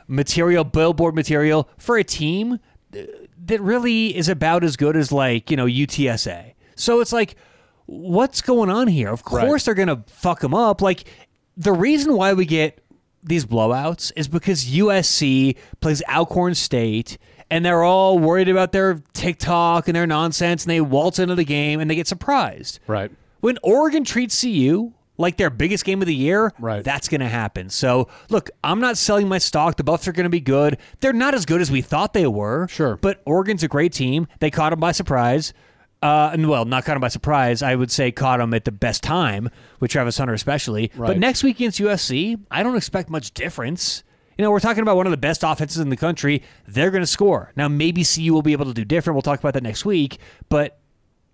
material, 0.06 0.64
billboard 0.64 1.14
material 1.14 1.68
for 1.78 1.96
a 1.96 2.04
team 2.04 2.58
that 2.92 3.60
really 3.60 4.16
is 4.16 4.28
about 4.28 4.64
as 4.64 4.76
good 4.76 4.96
as 4.96 5.12
like, 5.12 5.50
you 5.50 5.56
know, 5.56 5.66
UTSA. 5.66 6.54
So 6.76 7.00
it's 7.00 7.12
like, 7.12 7.36
what's 7.86 8.40
going 8.40 8.70
on 8.70 8.88
here? 8.88 9.10
Of 9.10 9.24
course 9.24 9.64
they're 9.64 9.74
going 9.74 9.88
to 9.88 10.02
fuck 10.06 10.40
them 10.40 10.54
up. 10.54 10.80
Like, 10.80 11.04
the 11.56 11.72
reason 11.72 12.14
why 12.16 12.32
we 12.32 12.46
get 12.46 12.82
these 13.22 13.44
blowouts 13.44 14.12
is 14.16 14.28
because 14.28 14.64
USC 14.64 15.56
plays 15.80 16.02
Alcorn 16.08 16.54
State 16.54 17.18
and 17.50 17.64
they're 17.64 17.82
all 17.82 18.18
worried 18.18 18.48
about 18.48 18.72
their 18.72 19.02
TikTok 19.12 19.86
and 19.86 19.94
their 19.94 20.06
nonsense 20.06 20.64
and 20.64 20.70
they 20.70 20.80
waltz 20.80 21.18
into 21.18 21.34
the 21.34 21.44
game 21.44 21.80
and 21.80 21.90
they 21.90 21.94
get 21.94 22.06
surprised. 22.06 22.80
Right. 22.86 23.12
When 23.40 23.58
Oregon 23.62 24.04
treats 24.04 24.40
CU 24.40 24.92
like 25.18 25.36
their 25.36 25.50
biggest 25.50 25.84
game 25.84 26.00
of 26.00 26.06
the 26.06 26.14
year, 26.14 26.52
Right. 26.58 26.82
that's 26.82 27.08
going 27.08 27.20
to 27.20 27.28
happen. 27.28 27.68
So, 27.70 28.08
look, 28.30 28.50
I'm 28.64 28.80
not 28.80 28.96
selling 28.96 29.28
my 29.28 29.38
stock. 29.38 29.76
The 29.76 29.84
Buffs 29.84 30.08
are 30.08 30.12
going 30.12 30.24
to 30.24 30.30
be 30.30 30.40
good. 30.40 30.78
They're 31.00 31.12
not 31.12 31.34
as 31.34 31.44
good 31.46 31.60
as 31.60 31.70
we 31.70 31.82
thought 31.82 32.12
they 32.14 32.26
were. 32.26 32.66
Sure. 32.68 32.96
But 32.96 33.20
Oregon's 33.26 33.62
a 33.62 33.68
great 33.68 33.92
team. 33.92 34.26
They 34.40 34.50
caught 34.50 34.70
them 34.70 34.80
by 34.80 34.92
surprise. 34.92 35.52
Uh, 36.02 36.30
and 36.32 36.48
well, 36.48 36.64
not 36.64 36.84
caught 36.84 36.94
them 36.94 37.00
by 37.00 37.08
surprise. 37.08 37.62
I 37.62 37.76
would 37.76 37.90
say 37.92 38.10
caught 38.10 38.38
them 38.40 38.52
at 38.54 38.64
the 38.64 38.72
best 38.72 39.02
time 39.04 39.48
with 39.78 39.90
Travis 39.92 40.18
Hunter, 40.18 40.34
especially. 40.34 40.90
But 40.96 41.18
next 41.18 41.44
week 41.44 41.56
against 41.56 41.78
USC, 41.78 42.40
I 42.50 42.62
don't 42.64 42.76
expect 42.76 43.08
much 43.08 43.32
difference. 43.32 44.02
You 44.36 44.42
know, 44.42 44.50
we're 44.50 44.60
talking 44.60 44.82
about 44.82 44.96
one 44.96 45.06
of 45.06 45.12
the 45.12 45.16
best 45.18 45.44
offenses 45.44 45.76
in 45.78 45.90
the 45.90 45.96
country. 45.96 46.42
They're 46.66 46.90
going 46.90 47.02
to 47.02 47.06
score. 47.06 47.52
Now, 47.54 47.68
maybe 47.68 48.02
CU 48.02 48.32
will 48.32 48.42
be 48.42 48.52
able 48.52 48.64
to 48.64 48.72
do 48.74 48.84
different. 48.84 49.14
We'll 49.14 49.22
talk 49.22 49.38
about 49.38 49.54
that 49.54 49.62
next 49.62 49.84
week. 49.84 50.18
But 50.48 50.80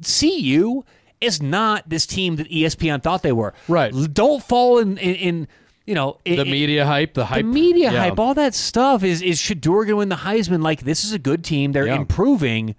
CU 0.05 0.85
is 1.21 1.43
not 1.43 1.89
this 1.89 2.07
team 2.07 2.37
that 2.37 2.49
ESPN 2.51 3.03
thought 3.03 3.23
they 3.23 3.33
were. 3.33 3.55
Right. 3.67 3.93
Don't 4.13 4.43
fall 4.43 4.79
in, 4.79 4.97
in, 4.99 5.15
in 5.15 5.49
you 5.87 5.95
know, 5.95 6.19
in, 6.25 6.37
The 6.37 6.45
media 6.45 6.85
hype, 6.87 7.15
the 7.15 7.25
hype, 7.27 7.39
the 7.39 7.43
media 7.45 7.91
yeah. 7.93 8.01
hype, 8.05 8.19
all 8.19 8.35
that 8.35 8.55
stuff 8.55 9.03
is 9.03 9.23
is 9.23 9.39
should 9.39 9.61
Dorgan 9.61 9.97
win 9.97 10.09
the 10.11 10.17
Heisman? 10.17 10.63
Like 10.63 10.81
this 10.83 11.05
is 11.05 11.13
a 11.13 11.19
good 11.19 11.43
team. 11.43 11.73
They're 11.73 11.87
Yeah. 11.87 11.97
improving. 11.97 12.75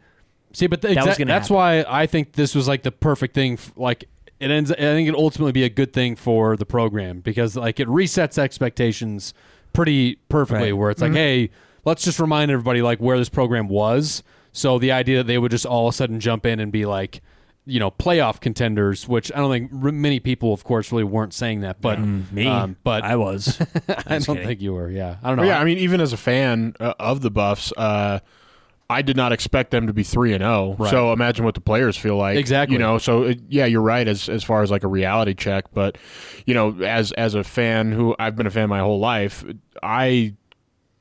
See, 0.54 0.68
but 0.68 0.82
the 0.82 0.90
That 0.90 0.98
exact- 0.98 1.28
that's 1.28 1.48
happen. 1.48 1.56
why 1.56 1.86
I 1.88 2.06
think 2.06 2.34
this 2.34 2.56
was 2.56 2.68
like 2.68 2.84
the 2.84 2.92
perfect 2.92 3.34
thing. 3.36 3.54
f- 3.54 3.74
Like 3.76 4.06
it 4.40 4.52
ends. 4.52 4.72
I 4.72 4.76
think 4.76 5.10
it 5.10 5.16
ultimately 5.16 5.52
be 5.52 5.64
a 5.64 5.70
good 5.70 5.92
thing 5.92 6.16
for 6.16 6.56
the 6.56 6.66
program 6.66 7.20
because 7.20 7.56
like 7.56 7.80
it 7.80 7.88
resets 7.88 8.38
expectations 8.38 9.34
pretty 9.74 10.16
perfectly. 10.30 10.72
Right. 10.72 10.78
Where 10.78 10.92
it's 10.92 11.02
like, 11.02 11.10
mm-hmm. 11.10 11.18
hey, 11.18 11.50
let's 11.86 12.04
just 12.04 12.20
remind 12.20 12.52
everybody 12.52 12.82
like 12.82 13.00
where 13.00 13.18
this 13.18 13.30
program 13.30 13.68
was. 13.68 14.24
So 14.52 14.80
the 14.80 14.92
idea 14.92 15.18
that 15.18 15.28
they 15.28 15.38
would 15.38 15.52
just 15.52 15.66
all 15.66 15.88
of 15.88 15.94
a 15.94 15.98
sudden 15.98 16.20
jump 16.20 16.46
in 16.46 16.60
and 16.60 16.72
be 16.72 16.86
like, 16.86 17.22
you 17.66 17.80
know, 17.80 17.92
playoff 17.92 18.40
contenders, 18.40 19.08
which 19.08 19.32
I 19.34 19.38
don't 19.38 19.52
think 19.52 19.72
r- 19.84 19.92
many 19.92 20.20
people, 20.20 20.54
of 20.54 20.64
course, 20.64 20.92
really 20.92 21.04
weren't 21.04 21.34
saying 21.34 21.62
that. 21.62 21.82
But 21.82 22.00
Me, 22.00 22.48
um, 22.48 22.78
but 22.84 23.04
I 23.04 23.16
was. 23.16 23.60
I 23.88 24.20
don't 24.20 24.26
kidding. 24.26 24.48
think 24.48 24.62
you 24.62 24.74
were. 24.74 24.90
Yeah, 24.90 25.18
I 25.24 25.28
don't 25.28 25.38
know. 25.38 25.44
But 25.44 25.50
yeah, 25.50 25.60
I 25.60 25.64
mean, 25.64 25.78
even 25.78 26.02
as 26.02 26.14
a 26.14 26.18
fan 26.18 26.76
uh, 26.80 26.94
of 27.00 27.22
the 27.22 27.30
Buffs, 27.30 27.72
uh, 27.78 28.20
I 28.92 29.04
did 29.04 29.16
not 29.16 29.32
expect 29.32 29.70
them 29.70 29.86
to 29.86 29.94
be 29.94 30.02
three 30.02 30.34
and 30.34 30.42
zero. 30.42 30.76
So 30.90 31.14
imagine 31.14 31.46
what 31.46 31.54
the 31.54 31.62
players 31.62 31.96
feel 31.96 32.18
like. 32.18 32.38
Exactly. 32.38 32.74
You 32.74 32.80
know. 32.80 32.98
So 32.98 33.24
it, 33.24 33.40
yeah, 33.48 33.66
you're 33.66 33.84
right 33.84 34.08
as 34.08 34.28
as 34.30 34.44
far 34.44 34.64
as 34.64 34.72
like 34.72 34.84
a 34.84 34.88
reality 34.88 35.36
check. 35.36 35.66
But 35.72 36.00
you 36.48 36.56
know, 36.56 36.82
as 36.82 37.12
as 37.12 37.36
a 37.36 37.44
fan 37.44 37.92
who 37.92 38.16
I've 38.18 38.36
been 38.36 38.48
a 38.48 38.52
fan 38.52 38.68
my 38.68 38.80
whole 38.80 39.00
life, 39.00 39.46
I 39.84 40.34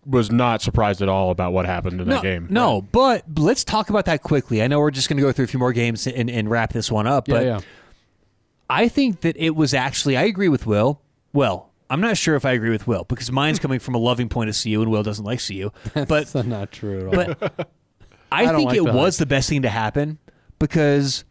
was 0.09 0.33
not 0.33 0.63
surprised 0.63 1.03
at 1.03 1.09
all 1.09 1.31
about 1.31 1.53
what 1.53 1.67
happened 1.67 2.01
in 2.01 2.09
no, 2.09 2.15
that 2.15 2.23
game. 2.23 2.47
No, 2.51 2.81
but 2.81 3.25
let's 3.37 3.63
talk 3.63 3.91
about 3.91 4.07
that 4.07 4.23
quickly. 4.23 4.63
I 4.63 4.67
know 4.67 4.81
we're 4.81 4.91
just 4.91 5.09
going 5.09 5.19
to 5.19 5.23
go 5.23 5.33
through 5.33 5.45
a 5.45 5.49
few 5.49 5.61
more 5.61 5.73
games 5.73 6.07
and, 6.07 6.31
and 6.31 6.51
wrap 6.51 6.73
this 6.73 6.91
one 6.91 7.07
up. 7.07 7.29
Yeah, 7.29 7.35
but 7.35 7.45
yeah. 7.45 7.61
I 8.71 8.89
think 8.89 9.21
that 9.21 9.37
it 9.37 9.51
was 9.51 9.75
actually. 9.75 10.17
I 10.17 10.23
agree 10.23 10.49
with 10.49 10.67
Will. 10.67 11.03
Well, 11.33 11.71
I'm 11.91 12.01
not 12.01 12.17
sure 12.17 12.37
if 12.37 12.45
I 12.45 12.53
agree 12.53 12.71
with 12.71 12.87
Will 12.87 13.05
because 13.05 13.31
mine's 13.31 13.59
coming 13.59 13.79
from 13.79 13.95
a 13.95 13.99
loving 13.99 14.29
point 14.29 14.51
of 14.51 14.61
CU, 14.61 14.81
and 14.83 14.91
Will 14.91 15.03
doesn't 15.03 15.25
like 15.25 15.41
CU. 15.45 15.71
But 15.95 16.09
That's 16.29 16.35
not 16.35 16.73
true 16.73 17.11
at 17.11 17.29
all. 17.29 17.35
but 17.35 17.71
I, 18.33 18.45
don't 18.45 18.57
think 18.57 18.69
like 18.69 18.79
it 18.79 18.85
the 18.85 18.93
was 18.93 19.19
the 19.19 19.27
best 19.27 19.49
thing 19.49 19.63
to 19.63 19.71
happen 19.71 20.19
because 20.59 21.25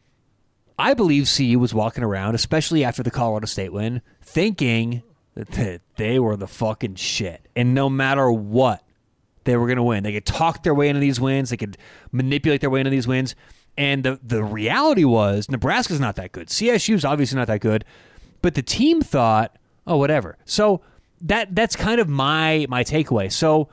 I 0.80 0.94
believe 0.94 1.32
CU 1.36 1.60
was 1.60 1.74
walking 1.74 2.04
around, 2.04 2.36
especially 2.36 2.84
after 2.84 3.04
the 3.04 3.12
Colorado 3.12 3.46
State 3.46 3.74
win, 3.74 4.02
thinking 4.22 5.04
that 5.38 5.82
they 5.96 6.20
were 6.20 6.36
the 6.36 6.48
fucking 6.48 6.96
shit, 6.96 7.48
and 7.56 7.74
no 7.74 7.90
matter 7.90 8.32
what, 8.32 8.84
they 9.44 9.56
were 9.56 9.66
going 9.68 9.78
to 9.78 9.84
win. 9.84 10.04
They 10.04 10.14
could 10.14 10.26
talk 10.26 10.64
their 10.64 10.74
way 10.74 10.90
into 10.90 11.00
these 11.00 11.20
wins. 11.20 11.50
They 11.50 11.58
could 11.58 11.78
manipulate 12.12 12.62
their 12.62 12.70
way 12.70 12.80
into 12.80 12.90
these 12.90 13.08
wins. 13.08 13.36
And 13.78 14.04
the 14.04 14.20
the 14.24 14.44
reality 14.44 15.06
was 15.06 15.50
Nebraska's 15.50 16.00
not 16.00 16.16
that 16.16 16.32
good. 16.32 16.48
CSU's 16.48 17.06
obviously 17.06 17.38
not 17.38 17.48
that 17.48 17.62
good, 17.62 17.86
but 18.42 18.56
the 18.56 18.64
team 18.64 19.02
thought, 19.02 19.56
oh, 19.86 19.98
whatever. 19.98 20.38
So 20.46 20.82
that 21.22 21.56
that's 21.56 21.76
kind 21.76 22.02
of 22.02 22.10
my 22.10 22.66
my 22.70 22.84
takeaway. 22.84 23.32
So 23.32 23.70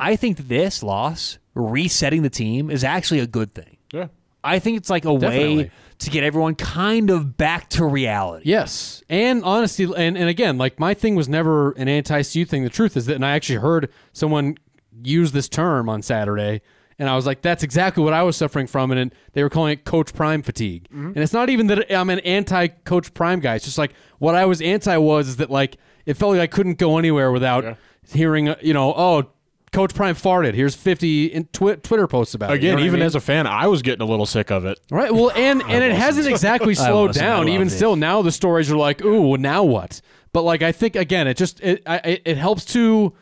I 0.00 0.16
think 0.16 0.48
this 0.48 0.82
loss, 0.82 1.38
resetting 1.54 2.22
the 2.22 2.30
team, 2.30 2.70
is 2.70 2.82
actually 2.82 3.20
a 3.20 3.26
good 3.26 3.54
thing. 3.54 3.76
Yeah. 3.92 4.08
I 4.42 4.58
think 4.58 4.78
it's 4.78 4.90
like 4.90 5.04
a 5.04 5.14
way 5.14 5.20
Definitely. 5.20 5.70
To 6.04 6.10
get 6.10 6.24
everyone 6.24 6.54
kind 6.54 7.10
of 7.10 7.36
back 7.36 7.68
to 7.70 7.84
reality. 7.84 8.48
Yes, 8.48 9.02
and 9.08 9.42
honestly, 9.44 9.84
and, 9.84 10.16
and 10.16 10.28
again, 10.28 10.58
like 10.58 10.78
my 10.78 10.94
thing 10.94 11.14
was 11.14 11.28
never 11.28 11.72
an 11.72 11.88
anti-CU 11.88 12.44
thing. 12.44 12.64
The 12.64 12.70
truth 12.70 12.96
is 12.96 13.06
that, 13.06 13.14
and 13.14 13.24
I 13.24 13.32
actually 13.32 13.58
heard 13.58 13.90
someone 14.12 14.56
use 15.02 15.32
this 15.32 15.48
term 15.48 15.88
on 15.88 16.02
Saturday, 16.02 16.60
and 16.98 17.08
I 17.08 17.16
was 17.16 17.26
like, 17.26 17.42
"That's 17.42 17.62
exactly 17.62 18.02
what 18.04 18.12
I 18.12 18.22
was 18.22 18.36
suffering 18.36 18.66
from," 18.66 18.90
and 18.92 19.14
they 19.32 19.42
were 19.42 19.50
calling 19.50 19.72
it 19.72 19.84
Coach 19.84 20.12
Prime 20.12 20.42
fatigue. 20.42 20.86
And 20.92 21.18
it's 21.18 21.32
not 21.32 21.48
even 21.50 21.66
that 21.68 21.92
I'm 21.92 22.10
an 22.10 22.20
anti-Coach 22.20 23.14
Prime 23.14 23.40
guy. 23.40 23.54
It's 23.56 23.64
just 23.64 23.78
like 23.78 23.92
what 24.18 24.34
I 24.34 24.44
was 24.44 24.60
anti 24.60 24.96
was 24.96 25.28
is 25.28 25.36
that 25.36 25.50
like 25.50 25.76
it 26.06 26.14
felt 26.14 26.32
like 26.32 26.40
I 26.42 26.46
couldn't 26.46 26.78
go 26.78 26.98
anywhere 26.98 27.32
without 27.32 27.64
hearing, 28.12 28.48
uh, 28.48 28.56
you 28.60 28.74
know, 28.74 28.92
oh. 28.96 29.30
Coach 29.72 29.94
Prime 29.94 30.14
farted. 30.14 30.54
Here's 30.54 30.74
50 30.74 31.26
in 31.26 31.44
twi- 31.46 31.76
Twitter 31.76 32.06
posts 32.06 32.34
about 32.34 32.50
it. 32.50 32.54
You 32.54 32.58
Again, 32.58 32.70
know 32.70 32.74
what 32.76 32.82
I 32.82 32.86
even 32.86 33.00
mean? 33.00 33.06
as 33.06 33.14
a 33.14 33.20
fan, 33.20 33.46
I 33.46 33.66
was 33.66 33.80
getting 33.82 34.02
a 34.02 34.10
little 34.10 34.26
sick 34.26 34.50
of 34.50 34.64
it. 34.66 34.78
Right. 34.90 35.12
Well, 35.12 35.30
and 35.36 35.62
and 35.62 35.82
it 35.82 35.92
hasn't 35.92 36.26
exactly 36.26 36.74
slowed 36.76 37.14
down. 37.14 37.48
Even 37.48 37.68
it. 37.68 37.70
still, 37.70 37.96
now 37.96 38.22
the 38.22 38.32
stories 38.32 38.70
are 38.70 38.76
like, 38.76 39.02
ooh, 39.04 39.22
well, 39.28 39.40
now 39.40 39.64
what? 39.64 40.00
But 40.32 40.42
like, 40.42 40.62
I 40.62 40.72
think 40.72 40.94
again, 40.96 41.26
it 41.26 41.36
just 41.36 41.60
it 41.60 41.82
I, 41.86 41.96
it- 41.98 42.22
it 42.24 42.36
helps 42.36 42.64
to 42.66 43.12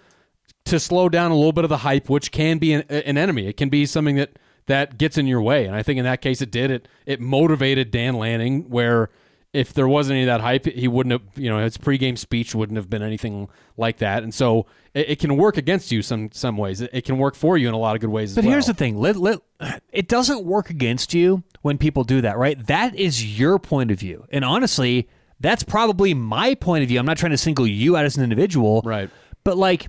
to 0.66 0.78
slow 0.78 1.08
down 1.08 1.30
a 1.30 1.34
little 1.36 1.52
bit 1.52 1.64
of 1.64 1.70
the 1.70 1.78
hype, 1.78 2.10
which 2.10 2.30
can 2.32 2.58
be 2.58 2.72
an, 2.74 2.82
an 2.90 3.16
enemy. 3.16 3.46
It 3.46 3.56
can 3.56 3.68
be 3.68 3.86
something 3.86 4.16
that 4.16 4.30
that 4.66 4.98
gets 4.98 5.16
in 5.18 5.26
your 5.26 5.40
way, 5.42 5.64
and 5.66 5.74
I 5.74 5.82
think 5.82 5.98
in 5.98 6.04
that 6.04 6.20
case, 6.20 6.42
it 6.42 6.50
did. 6.50 6.70
It 6.70 6.88
it 7.06 7.20
motivated 7.20 7.90
Dan 7.90 8.14
Lanning 8.14 8.68
where. 8.70 9.08
If 9.52 9.74
there 9.74 9.88
wasn't 9.88 10.12
any 10.14 10.22
of 10.22 10.26
that 10.28 10.40
hype, 10.40 10.64
he 10.64 10.86
wouldn't 10.86 11.12
have, 11.12 11.22
you 11.36 11.50
know, 11.50 11.58
his 11.58 11.76
pregame 11.76 12.16
speech 12.16 12.54
wouldn't 12.54 12.76
have 12.76 12.88
been 12.88 13.02
anything 13.02 13.48
like 13.76 13.98
that. 13.98 14.22
And 14.22 14.32
so 14.32 14.66
it, 14.94 15.10
it 15.10 15.18
can 15.18 15.36
work 15.36 15.56
against 15.56 15.90
you 15.90 16.02
some 16.02 16.30
some 16.32 16.56
ways. 16.56 16.80
It, 16.80 16.90
it 16.92 17.04
can 17.04 17.18
work 17.18 17.34
for 17.34 17.58
you 17.58 17.66
in 17.66 17.74
a 17.74 17.78
lot 17.78 17.96
of 17.96 18.00
good 18.00 18.10
ways 18.10 18.34
But 18.34 18.40
as 18.40 18.46
well. 18.46 18.52
here's 18.52 18.66
the 18.66 18.74
thing: 18.74 18.96
let, 18.98 19.16
let, 19.16 19.40
it 19.92 20.06
doesn't 20.08 20.44
work 20.44 20.70
against 20.70 21.14
you 21.14 21.42
when 21.62 21.78
people 21.78 22.04
do 22.04 22.20
that, 22.20 22.38
right? 22.38 22.64
That 22.68 22.94
is 22.94 23.38
your 23.38 23.58
point 23.58 23.90
of 23.90 23.98
view, 23.98 24.24
and 24.30 24.44
honestly, 24.44 25.08
that's 25.40 25.64
probably 25.64 26.14
my 26.14 26.54
point 26.54 26.82
of 26.82 26.88
view. 26.88 27.00
I'm 27.00 27.06
not 27.06 27.18
trying 27.18 27.32
to 27.32 27.38
single 27.38 27.66
you 27.66 27.96
out 27.96 28.04
as 28.04 28.16
an 28.16 28.22
individual, 28.22 28.82
Right. 28.84 29.10
But 29.42 29.56
like 29.56 29.88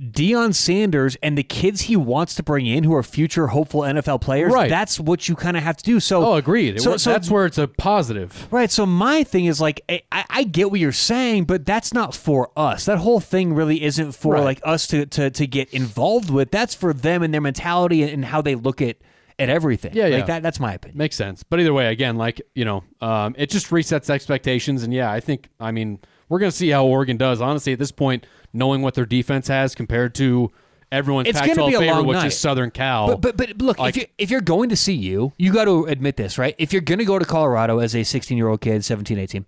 Deion 0.00 0.54
Sanders 0.54 1.16
and 1.22 1.36
the 1.36 1.42
kids 1.42 1.82
he 1.82 1.94
wants 1.96 2.34
to 2.36 2.42
bring 2.42 2.66
in, 2.66 2.84
who 2.84 2.94
are 2.94 3.02
future 3.02 3.48
hopeful 3.48 3.82
NFL 3.82 4.20
players, 4.22 4.50
Right. 4.52 4.70
That's 4.70 4.98
what 4.98 5.28
you 5.28 5.34
kind 5.36 5.56
of 5.56 5.62
have 5.62 5.76
to 5.76 5.84
do. 5.84 6.00
So, 6.00 6.24
Oh, 6.24 6.34
agreed. 6.34 6.80
So, 6.80 6.96
so 6.96 7.10
that's 7.12 7.30
where 7.30 7.44
it's 7.44 7.58
a 7.58 7.68
positive. 7.68 8.48
Right. 8.50 8.70
So 8.70 8.86
my 8.86 9.24
thing 9.24 9.44
is 9.44 9.60
like 9.60 9.82
I, 9.88 10.24
I 10.30 10.44
get 10.44 10.70
what 10.70 10.80
you're 10.80 10.92
saying, 10.92 11.44
but 11.44 11.66
that's 11.66 11.92
not 11.92 12.14
for 12.14 12.50
us. 12.56 12.86
That 12.86 12.98
whole 12.98 13.20
thing 13.20 13.52
really 13.52 13.82
isn't 13.82 14.12
for 14.12 14.34
Right. 14.34 14.44
like 14.44 14.60
us 14.64 14.86
to, 14.88 15.04
to 15.06 15.30
to 15.30 15.46
get 15.46 15.72
involved 15.74 16.30
with. 16.30 16.50
That's 16.50 16.74
for 16.74 16.92
them 16.94 17.22
and 17.22 17.34
their 17.34 17.40
mentality 17.42 18.02
and, 18.02 18.10
and 18.10 18.24
how 18.24 18.40
they 18.40 18.54
look 18.54 18.80
at 18.80 18.96
at 19.38 19.48
everything. 19.48 19.92
Yeah, 19.94 20.04
Like 20.04 20.12
yeah. 20.12 20.24
that. 20.26 20.42
That's 20.42 20.60
my 20.60 20.74
opinion. 20.74 20.98
Makes 20.98 21.16
sense. 21.16 21.42
But 21.42 21.60
either 21.60 21.72
way, 21.74 21.86
again, 21.88 22.16
like, 22.16 22.40
you 22.54 22.64
know, 22.64 22.84
um, 23.00 23.34
it 23.38 23.48
just 23.50 23.68
resets 23.70 24.10
expectations. 24.10 24.82
And 24.82 24.92
yeah, 24.92 25.10
I 25.10 25.20
think, 25.20 25.48
I 25.58 25.72
mean, 25.72 25.98
we're 26.28 26.38
going 26.40 26.50
to 26.50 26.56
see 26.56 26.68
how 26.68 26.84
Oregon 26.84 27.16
does. 27.16 27.40
Honestly, 27.40 27.72
at 27.72 27.78
this 27.78 27.90
point, 27.90 28.26
knowing 28.52 28.82
what 28.82 28.94
their 28.94 29.06
defense 29.06 29.48
has 29.48 29.74
compared 29.74 30.14
to 30.16 30.50
everyone's 30.92 31.28
It's 31.28 31.38
Pac 31.38 31.46
gonna 31.48 31.54
12 31.56 31.70
be 31.70 31.74
a 31.76 31.78
favorite, 31.78 32.02
which 32.04 32.14
night. 32.16 32.26
is 32.26 32.38
Southern 32.38 32.70
Cal. 32.70 33.16
But 33.16 33.36
but 33.36 33.36
but 33.36 33.62
look, 33.62 33.78
Like- 33.78 33.96
if 33.96 34.02
you 34.02 34.06
if 34.18 34.30
you're 34.30 34.40
going 34.40 34.68
to 34.70 34.76
see 34.76 34.94
you, 34.94 35.32
you 35.38 35.52
got 35.52 35.66
to 35.66 35.84
admit 35.84 36.16
this, 36.16 36.36
right? 36.38 36.54
If 36.58 36.72
you're 36.72 36.82
going 36.82 36.98
to 36.98 37.04
go 37.04 37.18
to 37.18 37.24
Colorado 37.24 37.78
as 37.78 37.94
a 37.94 38.02
16 38.02 38.36
year 38.36 38.48
old 38.48 38.60
kid, 38.60 38.84
17, 38.84 39.18
18. 39.18 39.46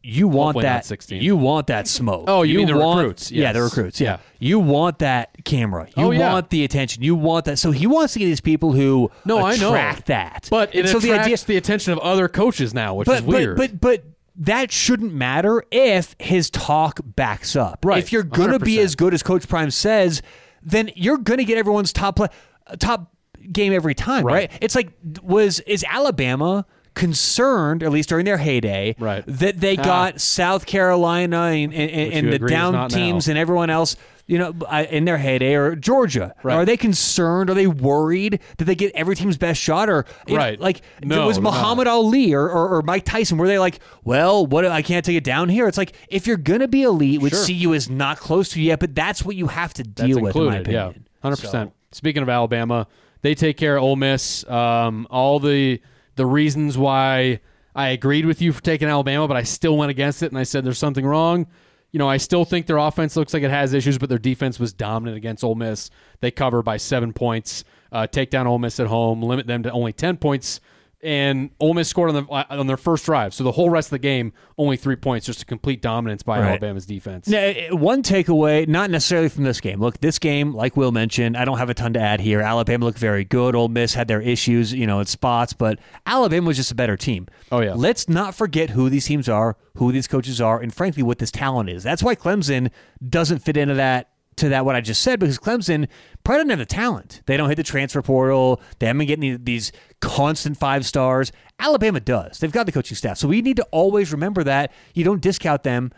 You 0.00 0.28
want 0.28 0.60
that. 0.62 0.86
16. 0.86 1.20
You 1.20 1.36
want 1.36 1.66
that 1.66 1.86
smoke. 1.86 2.24
Oh, 2.28 2.42
you 2.42 2.58
mean 2.58 2.68
the 2.68 2.76
want- 2.78 3.00
recruits. 3.00 3.30
Yeah, 3.32 3.52
the 3.52 3.62
recruits. 3.62 4.00
Yeah. 4.00 4.12
Yeah. 4.12 4.18
you 4.38 4.58
want 4.60 5.00
that 5.00 5.30
camera. 5.44 5.88
You 5.96 6.04
Oh, 6.04 6.10
yeah. 6.12 6.32
want 6.32 6.50
the 6.50 6.64
attention. 6.64 7.02
You 7.02 7.14
want 7.14 7.44
that. 7.46 7.58
So 7.58 7.72
he 7.72 7.86
wants 7.86 8.12
to 8.14 8.20
get 8.20 8.26
these 8.26 8.40
people 8.40 8.72
who 8.72 9.10
No, 9.26 9.44
I 9.44 9.56
know. 9.56 9.68
attract 9.70 10.06
that. 10.06 10.46
but 10.50 10.74
it 10.74 10.80
And 10.80 10.88
so 10.88 10.98
attracts 10.98 11.02
the 11.26 11.32
idea, 11.32 11.36
the 11.46 11.56
attention 11.56 11.92
of 11.92 11.98
other 11.98 12.28
coaches 12.28 12.72
now, 12.72 12.94
which 12.94 13.06
but, 13.06 13.18
is 13.18 13.22
weird. 13.22 13.56
But, 13.58 13.80
but 13.80 14.02
but 14.02 14.04
that 14.38 14.70
shouldn't 14.72 15.12
matter 15.12 15.62
if 15.70 16.14
his 16.18 16.48
talk 16.50 17.00
backs 17.04 17.56
up. 17.56 17.84
Right. 17.84 17.98
If 17.98 18.12
you're 18.12 18.22
gonna 18.22 18.58
be 18.58 18.78
as 18.80 18.94
good 18.94 19.12
as 19.12 19.22
Coach 19.22 19.48
Prime 19.48 19.70
says, 19.70 20.22
then 20.62 20.90
you're 20.94 21.18
gonna 21.18 21.44
get 21.44 21.58
everyone's 21.58 21.92
top 21.92 22.16
play, 22.16 22.28
uh, 22.66 22.76
top 22.76 23.12
game 23.52 23.72
every 23.72 23.94
time, 23.94 24.24
right? 24.24 24.50
Right. 24.50 24.58
It's 24.60 24.74
like 24.74 24.90
was 25.22 25.60
is 25.60 25.84
Alabama 25.88 26.66
concerned, 26.94 27.82
at 27.82 27.90
least 27.92 28.08
during 28.08 28.24
their 28.24 28.38
heyday, 28.38 28.94
Right. 28.98 29.24
that 29.26 29.60
they 29.60 29.76
Ah. 29.76 29.82
got 29.84 30.20
South 30.20 30.66
Carolina 30.66 31.42
and, 31.42 31.72
and, 31.72 31.90
and, 31.90 32.06
Which 32.06 32.14
and 32.16 32.26
you 32.32 32.38
the 32.38 32.48
down 32.48 32.88
teams 32.90 33.26
now. 33.26 33.32
and 33.32 33.38
everyone 33.38 33.70
else. 33.70 33.96
You 34.28 34.36
know, 34.38 34.50
in 34.90 35.06
their 35.06 35.16
heyday, 35.16 35.54
or 35.54 35.74
Georgia, 35.74 36.34
Right. 36.42 36.54
are 36.54 36.64
they 36.66 36.76
concerned? 36.76 37.48
Are 37.48 37.54
they 37.54 37.66
worried 37.66 38.40
that 38.58 38.66
they 38.66 38.74
get 38.74 38.92
every 38.94 39.16
team's 39.16 39.38
best 39.38 39.58
shot? 39.58 39.88
Or 39.88 40.04
you 40.26 40.34
know, 40.34 40.38
Right. 40.40 40.60
like 40.60 40.82
No, 41.02 41.26
was. 41.26 41.40
Muhammad 41.40 41.86
Ali 41.88 42.34
or, 42.34 42.42
or, 42.48 42.76
or 42.76 42.82
Mike 42.82 43.06
Tyson, 43.06 43.38
were 43.38 43.46
they 43.48 43.58
like, 43.58 43.80
well, 44.04 44.44
what 44.46 44.66
I 44.66 44.82
can't 44.82 45.02
take 45.02 45.16
it 45.16 45.24
down 45.24 45.48
here? 45.48 45.66
It's 45.66 45.78
like 45.78 45.94
if 46.08 46.26
you're 46.26 46.36
gonna 46.36 46.68
be 46.68 46.82
elite, 46.82 47.22
which 47.22 47.32
Sure. 47.32 47.46
CU 47.46 47.72
is 47.72 47.88
not 47.88 48.18
close 48.18 48.50
to 48.50 48.60
yet, 48.60 48.80
but 48.80 48.94
that's 48.94 49.24
what 49.24 49.34
you 49.34 49.46
have 49.46 49.72
to 49.74 49.82
That's 49.82 50.06
deal 50.06 50.20
with, 50.20 50.36
in 50.36 50.44
my 50.44 50.58
included. 50.58 50.60
opinion. 50.60 50.94
Yeah, 50.94 51.20
hundred 51.22 51.40
percent. 51.40 51.72
Speaking 51.92 52.22
of 52.22 52.28
Alabama, 52.28 52.86
they 53.22 53.34
take 53.34 53.56
care 53.56 53.78
of 53.78 53.82
Ole 53.82 53.96
Miss. 53.96 54.46
Um, 54.46 55.06
all 55.10 55.40
the 55.40 55.80
the 56.16 56.26
reasons 56.26 56.76
why 56.76 57.40
I 57.74 57.88
agreed 57.88 58.26
with 58.26 58.42
you 58.42 58.52
for 58.52 58.62
taking 58.62 58.88
Alabama, 58.88 59.26
but 59.26 59.38
I 59.38 59.44
still 59.44 59.76
went 59.78 59.90
against 59.90 60.22
it, 60.22 60.26
and 60.30 60.38
I 60.38 60.42
said 60.42 60.64
there's 60.66 60.76
something 60.78 61.06
wrong. 61.06 61.46
You 61.90 61.98
know, 61.98 62.08
I 62.08 62.18
still 62.18 62.44
think 62.44 62.66
their 62.66 62.76
offense 62.76 63.16
looks 63.16 63.32
like 63.32 63.42
it 63.42 63.50
has 63.50 63.72
issues, 63.72 63.96
but 63.96 64.08
their 64.08 64.18
defense 64.18 64.60
was 64.60 64.72
dominant 64.72 65.16
against 65.16 65.42
Ole 65.42 65.54
Miss. 65.54 65.90
They 66.20 66.30
cover 66.30 66.62
by 66.62 66.76
seven 66.76 67.12
points, 67.12 67.64
uh, 67.90 68.06
take 68.06 68.30
down 68.30 68.46
Ole 68.46 68.58
Miss 68.58 68.78
at 68.78 68.88
home, 68.88 69.22
limit 69.22 69.46
them 69.46 69.62
to 69.62 69.72
only 69.72 69.92
ten 69.94 70.18
points, 70.18 70.60
and 71.00 71.50
Ole 71.60 71.74
Miss 71.74 71.88
scored 71.88 72.10
on 72.10 72.14
the 72.26 72.30
on 72.32 72.66
their 72.66 72.76
first 72.76 73.04
drive. 73.04 73.32
So 73.32 73.44
the 73.44 73.52
whole 73.52 73.70
rest 73.70 73.86
of 73.88 73.90
the 73.92 73.98
game, 74.00 74.32
only 74.56 74.76
three 74.76 74.96
points, 74.96 75.26
just 75.26 75.42
a 75.42 75.44
complete 75.46 75.80
dominance 75.80 76.22
by 76.24 76.40
Right. 76.40 76.48
Alabama's 76.48 76.86
defense. 76.86 77.28
Now, 77.28 77.46
uh, 77.46 77.76
one 77.76 78.02
takeaway, 78.02 78.66
not 78.66 78.90
necessarily 78.90 79.28
from 79.28 79.44
this 79.44 79.60
game. 79.60 79.80
Look, 79.80 80.00
this 80.00 80.18
game, 80.18 80.54
like 80.54 80.76
Will 80.76 80.90
mentioned, 80.90 81.36
I 81.36 81.44
don't 81.44 81.58
have 81.58 81.70
a 81.70 81.74
ton 81.74 81.92
to 81.92 82.00
add 82.00 82.20
here. 82.20 82.40
Alabama 82.40 82.84
looked 82.84 82.98
very 82.98 83.24
good. 83.24 83.54
Ole 83.54 83.68
Miss 83.68 83.94
had 83.94 84.08
their 84.08 84.20
issues, 84.20 84.72
you 84.72 84.86
know, 84.86 84.98
in 85.00 85.06
spots, 85.06 85.52
but 85.52 85.78
Alabama 86.06 86.48
was 86.48 86.56
just 86.56 86.72
a 86.72 86.74
better 86.74 86.96
team. 86.96 87.28
Oh, 87.52 87.60
yeah. 87.60 87.74
Let's 87.74 88.08
not 88.08 88.34
forget 88.34 88.70
who 88.70 88.90
these 88.90 89.06
teams 89.06 89.28
are, 89.28 89.56
who 89.76 89.92
these 89.92 90.08
coaches 90.08 90.40
are, 90.40 90.60
and 90.60 90.74
frankly, 90.74 91.02
what 91.04 91.18
this 91.18 91.30
talent 91.30 91.70
is. 91.70 91.82
That's 91.84 92.02
why 92.02 92.16
Clemson 92.16 92.70
doesn't 93.08 93.38
fit 93.38 93.56
into 93.56 93.74
that 93.74 94.10
to 94.38 94.48
that 94.50 94.64
what 94.64 94.74
I 94.74 94.80
just 94.80 95.02
said 95.02 95.20
because 95.20 95.38
Clemson 95.38 95.88
probably 96.24 96.38
doesn't 96.38 96.50
have 96.50 96.58
the 96.58 96.66
talent. 96.66 97.22
They 97.26 97.36
don't 97.36 97.48
hit 97.48 97.56
the 97.56 97.62
transfer 97.62 98.02
portal. 98.02 98.60
They 98.78 98.86
haven't 98.86 98.98
been 98.98 99.08
getting 99.08 99.44
these 99.44 99.72
constant 100.00 100.56
five 100.56 100.86
stars. 100.86 101.32
Alabama 101.58 102.00
does. 102.00 102.38
They've 102.38 102.52
got 102.52 102.66
the 102.66 102.72
coaching 102.72 102.96
staff. 102.96 103.18
So 103.18 103.28
we 103.28 103.42
need 103.42 103.56
to 103.56 103.66
always 103.70 104.12
remember 104.12 104.44
that. 104.44 104.72
You 104.94 105.04
don't 105.04 105.20
discount 105.20 105.62
them. 105.62 105.92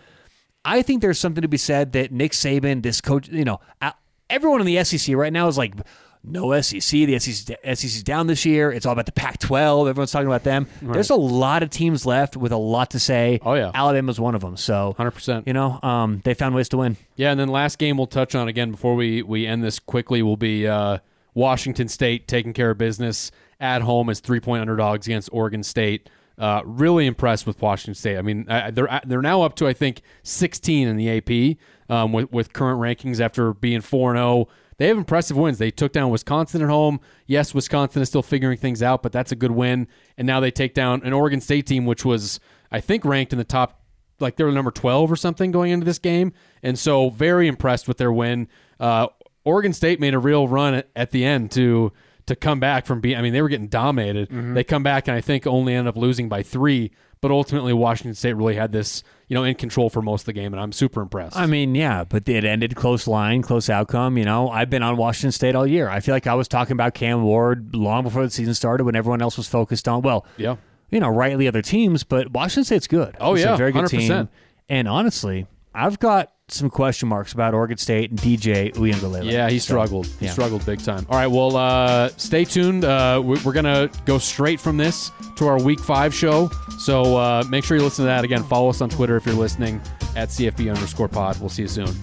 I 0.65 0.83
think 0.83 1.01
there's 1.01 1.19
something 1.19 1.43
to 1.43 1.49
be 1.49 1.57
said 1.57 1.93
that 1.93 2.13
Nick 2.13 2.33
Saban, 2.33 2.83
this 2.83 3.01
coach, 3.01 3.29
you 3.29 3.45
know, 3.45 3.61
uh, 3.81 3.93
everyone 4.29 4.61
in 4.61 4.67
the 4.67 4.83
SEC 4.85 5.15
right 5.17 5.33
now 5.33 5.49
is 5.49 5.57
like, 5.57 5.75
no 6.23 6.59
SEC. 6.61 6.83
The 6.83 7.19
SEC 7.19 7.59
SEC's 7.65 8.03
down 8.03 8.27
this 8.27 8.45
year. 8.45 8.71
It's 8.71 8.85
all 8.87 8.93
about 8.93 9.07
the 9.07 9.13
Pac-12. 9.13 9.89
Everyone's 9.89 10.13
talking 10.13 10.27
about 10.27 10.45
them. 10.45 10.67
There's 10.83 11.11
a 11.11 11.17
lot 11.17 11.63
of 11.63 11.71
teams 11.71 12.05
left 12.05 12.37
with 12.37 12.53
a 12.53 12.57
lot 12.57 12.91
to 12.91 12.99
say. 12.99 13.41
Oh, 13.43 13.55
yeah. 13.55 13.71
Alabama's 13.75 14.21
one 14.21 14.35
of 14.35 14.43
them. 14.43 14.57
So 14.57 14.95
100%. 14.99 15.47
You 15.47 15.53
know, 15.53 15.81
um, 15.83 16.21
they 16.25 16.35
found 16.35 16.55
ways 16.55 16.69
to 16.71 16.79
win. 16.79 16.97
Yeah, 17.17 17.31
and 17.31 17.41
then 17.41 17.49
last 17.49 17.79
game 17.79 17.97
we'll 17.97 18.07
touch 18.07 18.35
on 18.35 18.49
again 18.49 18.71
before 18.71 18.95
we 18.95 19.23
we 19.23 19.47
end 19.47 19.65
this 19.65 19.79
quickly 19.79 20.23
will 20.23 20.37
be 20.37 20.67
uh, 20.67 20.99
Washington 21.35 21.89
State 21.89 22.29
taking 22.29 22.53
care 22.53 22.71
of 22.71 22.79
business 22.79 23.31
at 23.59 23.83
home 23.83 24.09
as 24.11 24.21
three 24.21 24.41
point 24.41 24.61
underdogs 24.61 25.07
against 25.07 25.29
Oregon 25.33 25.63
State. 25.63 26.09
Uh, 26.39 26.63
really 26.65 27.07
impressed 27.07 27.47
with 27.47 27.61
Washington 27.61 27.95
State. 27.95 28.17
I 28.17 28.23
mean, 28.23 28.47
I, 28.49 28.71
they're 28.71 29.01
they're 29.07 29.21
now 29.21 29.43
up 29.43 29.57
to 29.57 29.69
I 29.69 29.75
think 29.75 30.01
16 30.23 30.89
in 30.89 30.97
the 30.97 31.19
AP 31.19 31.59
um, 31.95 32.13
with 32.13 32.33
with 32.33 32.53
current 32.53 32.81
rankings 32.81 33.21
after 33.21 33.53
being 33.53 33.81
four 33.83 34.11
and 34.11 34.19
zero. 34.19 34.49
They 34.81 34.89
have 34.89 34.97
impressive 34.97 35.37
wins. 35.37 35.59
They 35.59 35.71
took 35.71 35.93
down 35.93 36.09
Wisconsin 36.09 36.63
at 36.63 36.71
home. 36.71 37.01
Yes, 37.27 37.53
Wisconsin 37.53 38.01
is 38.01 38.09
still 38.09 38.23
figuring 38.23 38.57
things 38.57 38.83
out, 38.83 39.03
but 39.03 39.13
that's 39.13 39.31
a 39.31 39.37
good 39.37 39.51
win. 39.51 39.87
And 40.17 40.27
now 40.27 40.41
they 40.41 40.51
take 40.51 40.73
down 40.73 41.03
an 41.05 41.13
Oregon 41.13 41.43
State 41.43 41.67
team, 41.67 41.85
which 41.85 42.03
was 42.03 42.41
I 42.73 42.81
think 42.81 43.05
ranked 43.05 43.35
in 43.35 43.39
the 43.39 43.45
top, 43.45 43.83
like 44.21 44.37
they 44.37 44.45
were 44.45 44.53
number 44.53 44.71
12 44.71 45.13
or 45.13 45.17
something 45.17 45.51
going 45.51 45.71
into 45.71 45.85
this 45.85 45.99
game. 45.99 46.33
And 46.63 46.79
so 46.79 47.11
very 47.11 47.47
impressed 47.47 47.89
with 47.89 47.99
their 47.99 48.11
win. 48.11 48.49
Uh, 48.81 49.09
Oregon 49.45 49.75
State 49.75 50.01
made 50.01 50.15
a 50.15 50.19
real 50.19 50.49
run 50.49 50.73
at, 50.73 50.89
at 50.97 51.11
the 51.11 51.27
end 51.27 51.51
to 51.51 51.93
to 52.31 52.37
come 52.37 52.59
back 52.59 52.87
from 52.87 53.01
being. 53.01 53.17
I 53.17 53.23
mean, 53.23 53.33
they 53.33 53.43
were 53.43 53.49
getting 53.49 53.69
dominated. 53.69 54.29
Mm-hmm. 54.31 54.55
They 54.55 54.65
come 54.65 54.83
back 54.83 55.07
and 55.07 55.17
I 55.17 55.21
think 55.21 55.47
only 55.47 55.75
ended 55.75 55.89
up 55.95 55.97
losing 55.97 56.29
by 56.29 56.43
three. 56.43 56.91
But 57.21 57.31
ultimately, 57.31 57.75
Washington 57.75 58.15
State 58.15 58.33
really 58.33 58.55
had 58.55 58.73
this, 58.73 59.03
you 59.29 59.35
know, 59.35 59.45
in 59.45 59.55
control 59.55 59.91
for 59.91 60.01
most 60.01 60.23
of 60.23 60.27
the 60.27 60.33
game, 60.33 60.55
and 60.55 60.61
I'm 60.61 60.73
super 60.73 61.03
impressed. 61.03 61.37
I 61.37 61.45
mean, 61.45 61.75
yeah, 61.75 62.05
but 62.05 62.27
it 62.27 62.47
ended 62.47 62.75
close 62.77 63.07
line, 63.07 63.43
close 63.43 63.69
outcome. 63.69 64.17
You 64.17 64.25
know, 64.25 64.49
I've 64.49 64.71
been 64.71 64.83
on 64.83 64.97
Washington 64.97 65.31
State 65.31 65.55
all 65.55 65.67
year. 65.67 65.91
I 65.91 66.01
feel 66.01 66.15
like 66.15 66.27
I 66.27 66.33
was 66.33 66.49
talking 66.49 66.73
about 66.73 66.95
Cam 66.95 67.23
Ward 67.23 67.77
long 67.77 68.05
before 68.05 68.25
the 68.25 68.31
season 68.31 68.55
started 68.55 68.85
when 68.85 68.97
everyone 68.97 69.21
else 69.21 69.37
was 69.37 69.47
focused 69.47 69.87
on, 69.87 70.01
well, 70.01 70.25
yeah, 70.39 70.57
you 70.91 70.99
know, 70.99 71.11
rightly 71.11 71.47
other 71.47 71.61
teams, 71.61 72.05
but 72.05 72.33
Washington 72.33 72.65
State's 72.65 72.87
good. 72.87 73.15
Oh, 73.21 73.35
It's 73.35 73.45
yeah, 73.45 73.53
a 73.53 73.57
very 73.59 73.73
good 73.73 73.85
100%. 73.85 73.91
team. 73.91 74.29
And 74.71 74.89
honestly, 74.89 75.47
I've 75.75 75.99
got 75.99 76.33
some 76.53 76.71
question 76.71 77.09
marks 77.09 77.33
about 77.33 77.55
Oregon 77.55 77.77
State 77.79 78.11
and 78.11 78.19
DJ 78.19 78.73
Uiagalelei. 78.75 79.31
Yeah, 79.31 79.49
he 79.49 79.59
So, 79.59 79.73
struggled. 79.75 80.07
He 80.19 80.29
struggled 80.29 80.65
big 80.67 80.83
time. 80.83 81.07
All 81.09 81.17
right, 81.19 81.27
well, 81.29 81.57
uh, 81.57 82.09
stay 82.17 82.45
tuned. 82.45 82.85
Uh, 82.85 83.21
we- 83.25 83.39
we're 83.45 83.53
going 83.53 83.65
to 83.65 83.91
go 84.05 84.19
straight 84.19 84.61
from 84.61 84.77
this 84.77 85.11
to 85.37 85.47
our 85.47 85.61
week 85.63 85.81
five 85.81 86.15
show. 86.15 86.51
So 86.79 87.17
uh, 87.17 87.45
make 87.49 87.65
sure 87.65 87.77
you 87.77 87.83
listen 87.83 88.05
to 88.05 88.07
that. 88.09 88.25
Again, 88.25 88.43
follow 88.45 88.69
us 88.69 88.81
on 88.81 88.89
Twitter 88.91 89.17
if 89.17 89.27
you're 89.27 89.35
listening 89.35 89.81
at 90.17 90.29
CFB 90.31 90.69
underscore 90.75 91.09
pod. 91.09 91.39
We'll 91.41 91.49
see 91.51 91.63
you 91.63 91.69
soon. 91.69 91.95